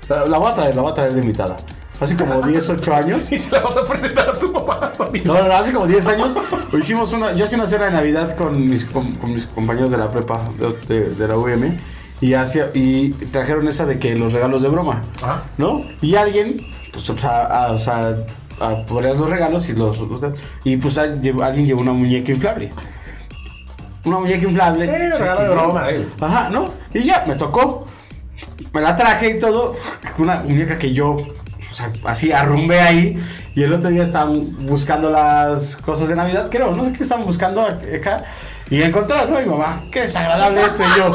[0.09, 1.57] La, la voy a traer, la voy a traer de invitada.
[1.99, 3.31] Hace como 10, 8 años.
[3.31, 4.91] Y se la vas a presentar a tu mamá.
[5.23, 6.37] No, no, no, hace como 10 años
[6.73, 9.97] hicimos una, yo hice una cena de Navidad con mis, con, con mis compañeros de
[9.97, 11.77] la prepa de, de- de la UM
[12.21, 15.43] y, hacía, y trajeron esa de que los regalos de broma, Ajá.
[15.57, 15.83] ¿no?
[16.01, 16.57] Y alguien,
[16.93, 18.15] pues, o sea, a- o sea,
[18.59, 20.01] a- ponías los regalos y los,
[20.63, 22.71] y pues a- alguien llevó una muñeca inflable.
[24.05, 24.85] Una muñeca inflable.
[24.85, 26.07] Eh, Sí, regalo de broma, eh.
[26.19, 26.69] Ajá, ¿no?
[26.93, 27.87] Y ya, me tocó.
[28.73, 29.75] Me la traje y todo.
[30.17, 33.23] Una muñeca que yo o sea, así arrumbé ahí.
[33.55, 37.25] Y el otro día estaban buscando las cosas de Navidad, creo, no sé qué estaban
[37.25, 38.23] buscando acá.
[38.71, 39.39] Y encontraron, ¿no?
[39.39, 40.81] Mi mamá, qué desagradable esto.
[40.83, 41.13] Y yo,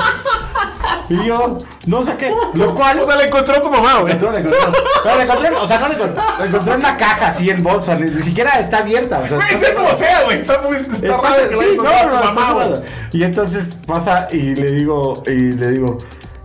[1.08, 2.32] y yo, no sé qué.
[2.54, 3.00] Lo cual.
[3.00, 4.12] O sea, le encontró a tu mamá, güey.
[4.12, 4.72] Entró, le encontró.
[5.02, 6.22] Pero le encontré, o sea, no le encontré.
[6.38, 7.94] Le encontré en una caja así en bolsa.
[7.94, 9.18] Ni, ni siquiera está abierta.
[9.18, 10.38] O sea, Güey, está como sea, güey.
[10.40, 10.76] Está muy.
[10.76, 12.66] Está, Está, raro que sí, no, encontrar no, está mamá.
[13.12, 15.98] Y entonces pasa y le digo, y le digo,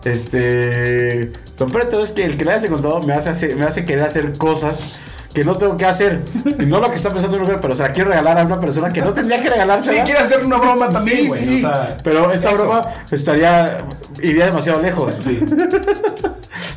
[0.05, 3.85] este, lo todo es que el que le hayas encontrado me hace, hacer- me hace
[3.85, 4.99] querer hacer cosas
[5.33, 6.23] que no tengo que hacer.
[6.59, 8.59] Y no lo que está pensando en mujer, pero se la quiero regalar a una
[8.59, 9.93] persona que no tendría que regalarse.
[9.95, 11.39] Sí, quiere hacer una broma también, Sí, güey.
[11.39, 11.65] sí, sí.
[11.65, 12.61] O sea, pero esta eso.
[12.63, 13.77] broma estaría
[14.21, 15.13] iría demasiado lejos.
[15.13, 15.39] Sí.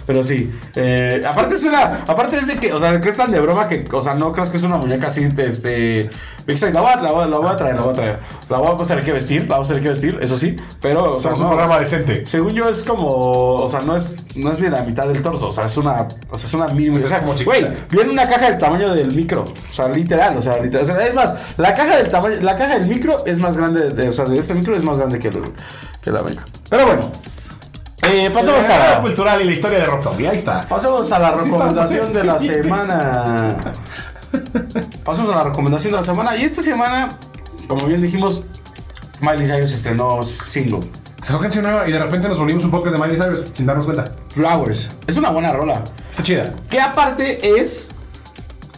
[0.07, 3.31] Pero sí, eh, aparte es una, aparte es de que, o sea, que es tan
[3.31, 6.11] de broma que, o sea, no creas que es una muñeca así, este,
[6.47, 8.19] Big Size, la voy, a, la, voy, la voy a traer, la voy a traer,
[8.51, 11.15] la voy a tener que vestir, la vamos a tener que vestir, eso sí, pero,
[11.15, 12.27] o sea, Somos un no, programa decente.
[12.27, 15.49] según yo es como, o sea, no es, no es ni la mitad del torso,
[15.49, 17.67] o sea, es una, o sea, es una mínima, Pues es o sea, como güey,
[17.91, 21.07] viene una caja del tamaño del micro, o sea, literal, o sea, literal, o sea,
[21.07, 24.13] es más, la caja del tamaño, la caja del micro es más grande, de- o
[24.13, 25.53] sea, de este micro es más grande que, el-
[26.03, 26.45] que la meca.
[26.69, 27.11] Pero bueno,
[28.11, 30.29] eh, pasamos a la cultural y la historia de Zombie.
[30.29, 30.67] Ahí está.
[30.69, 33.57] Pasamos a la recomendación de la semana.
[35.05, 36.37] Pasamos a la recomendación de la semana.
[36.37, 37.19] Y esta semana,
[37.69, 38.43] como bien dijimos,
[39.21, 40.81] Miley Cyrus estrenó single.
[41.23, 43.87] Sacó canción nueva y de repente nos volvimos un podcast de Miley Cyrus sin darnos
[43.87, 44.13] cuenta.
[44.31, 44.91] Flowers.
[45.07, 45.83] Es una buena rola.
[46.11, 46.53] Está chida.
[46.69, 47.95] Que aparte es.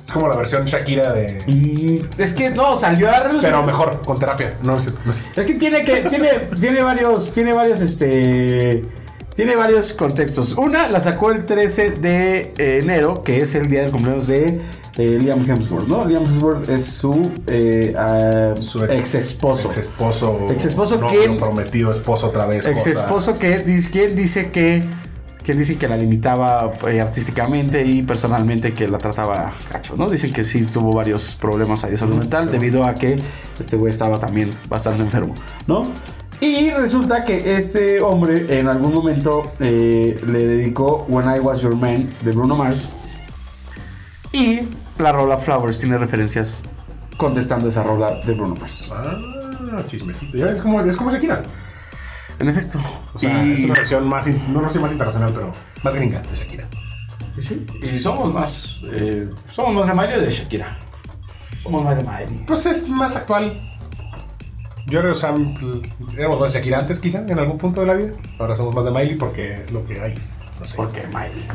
[0.05, 1.43] Es como la versión Shakira de.
[1.47, 3.49] mm, Es que no, salió a relucir.
[3.51, 4.57] Pero mejor, con terapia.
[4.63, 5.01] No, es cierto.
[5.05, 5.25] No sé.
[5.35, 6.03] Es que tiene que.
[6.03, 6.29] Tiene,
[6.61, 7.33] tiene varios.
[7.33, 7.81] Tiene varios.
[7.81, 8.85] Este.
[9.37, 10.55] Tiene varios contextos.
[10.57, 14.63] Una la sacó el 13 de enero, que es el día del cumpleaños de
[14.97, 16.07] eh, Liam Hemsworth, ¿no?
[16.07, 17.93] Liam Hemsworth es su, eh,
[18.61, 19.69] Su ex, esposo.
[19.69, 20.47] Ex esposo.
[20.51, 22.67] Ex esposo que- prometido esposo otra vez.
[22.67, 22.91] Ex cosa.
[22.91, 24.85] esposo que dice, quien dice que.
[25.45, 30.09] Quien dice que la limitaba eh, artísticamente y personalmente que la trataba gacho, ¿no?
[30.11, 33.17] Dicen que sí tuvo varios problemas ahí de salud mental debido a que
[33.61, 35.35] este güey estaba también bastante enfermo,
[35.69, 35.85] ¿no?
[36.41, 41.77] Y resulta que este hombre en algún momento eh, le dedicó When I Was Your
[41.77, 42.91] Man de Bruno Mars.
[44.33, 44.61] Y
[44.99, 46.65] la rola Flowers tiene referencias
[47.17, 48.91] contestando esa rola de Bruno Mars.
[48.93, 50.37] Ah, chismecito.
[50.37, 51.43] Ya Es como, es como Shakira.
[52.39, 52.79] En efecto.
[53.15, 55.95] O sea, Y- es una versión más, in- no, no sé más internacional, pero más
[55.95, 56.65] gringa de Shakira.
[57.41, 58.83] Sí, y somos más.
[58.93, 60.77] eh, somos más de Miley o de Shakira.
[61.63, 62.45] Somos más de Miley.
[62.47, 63.53] Pues es más actual.
[64.87, 65.35] Yo creo, o sea,
[66.17, 68.13] éramos más de Shakira antes, quizá, en algún punto de la vida.
[68.39, 70.15] Ahora somos más de Miley porque es lo que hay.
[70.61, 70.77] No sé.
[70.77, 71.47] ¿Por qué Miley?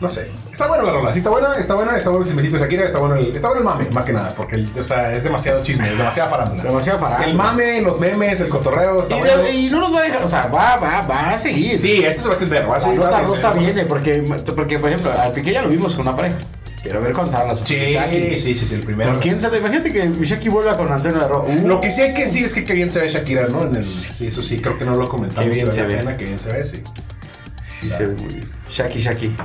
[0.00, 0.30] No sé.
[0.50, 2.84] Está buena la rola, sí está buena, está buena, está bueno el chismecito de Shakira,
[2.84, 5.24] está bueno el, está bueno el mame, más que nada, porque el- o sea, es
[5.24, 6.62] demasiado chisme, es demasiada farándula.
[6.62, 7.28] Demasiada farándula.
[7.30, 9.42] El mame, los memes, el cotorreo, está Y, bueno.
[9.42, 10.24] de- y no nos va a dejar.
[10.24, 11.78] O sea, va, va, va a seguir.
[11.78, 13.00] Sí, esto se va a extender, va a La seguir.
[13.00, 15.94] va a nota seguir, rosa viene porque, porque, por ejemplo, al Piqué ya lo vimos
[15.94, 16.36] con una pareja.
[16.82, 17.76] Quiero ver cuándo salgan las Sí,
[18.38, 19.12] sí, sí, sí, el primero.
[19.12, 19.58] ¿Con quién sabe?
[19.58, 21.60] Imagínate que Shaki vuelva con Antonio de.
[21.60, 23.64] Uh, Lo que sí hay que decir es que qué bien se ve Shakira, ¿no?
[23.64, 25.44] En el, sí, eso sí, creo que no lo comentamos.
[25.44, 25.96] Qué bien se ve.
[25.96, 26.82] pena, Qué bien se ve, sí.
[27.60, 28.50] sí se ve muy bien.
[28.68, 29.36] Shaki, Shaki.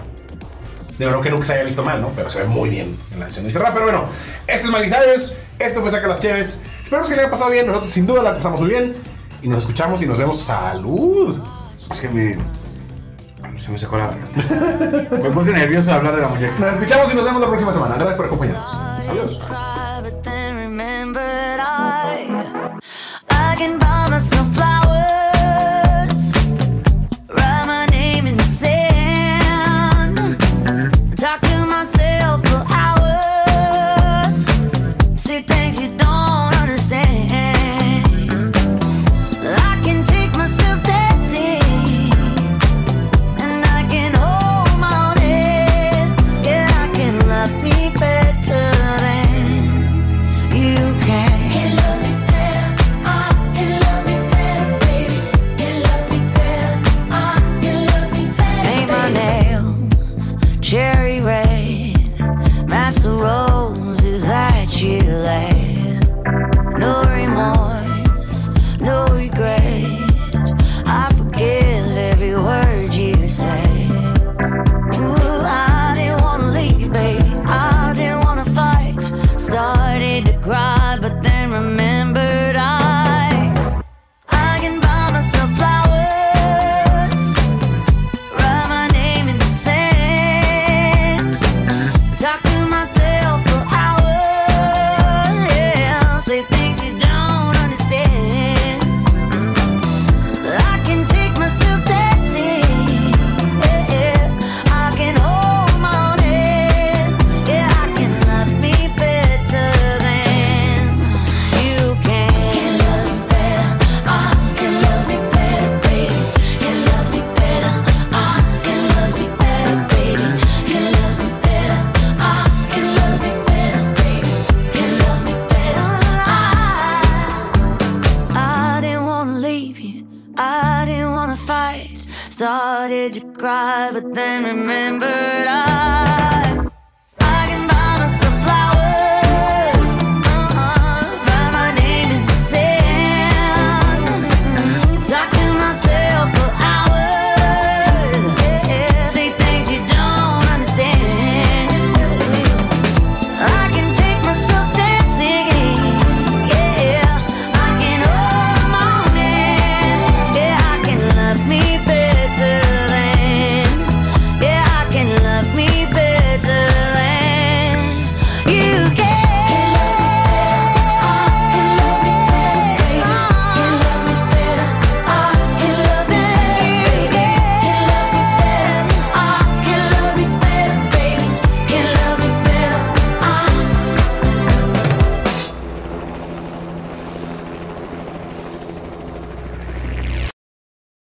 [0.98, 2.10] Digo, no que nunca se haya visto mal, ¿no?
[2.16, 3.74] Pero se ve muy bien en la edición cerrada.
[3.74, 4.06] Pero bueno,
[4.48, 5.34] este es Cyrus.
[5.60, 6.62] Esto fue Saca las Cheves.
[6.84, 7.68] Esperemos que le haya pasado bien.
[7.68, 8.94] Nosotros sin duda la pasamos muy bien.
[9.42, 10.42] Y nos escuchamos y nos vemos.
[10.42, 11.38] ¡Salud!
[11.92, 12.38] Es que me.
[13.58, 15.18] Se me secó la garganta.
[15.18, 16.54] me puse nervioso de hablar de la muñeca.
[16.60, 17.96] Nos escuchamos y nos vemos la próxima semana.
[17.96, 18.76] Gracias por acompañarnos.
[19.10, 19.40] Adiós.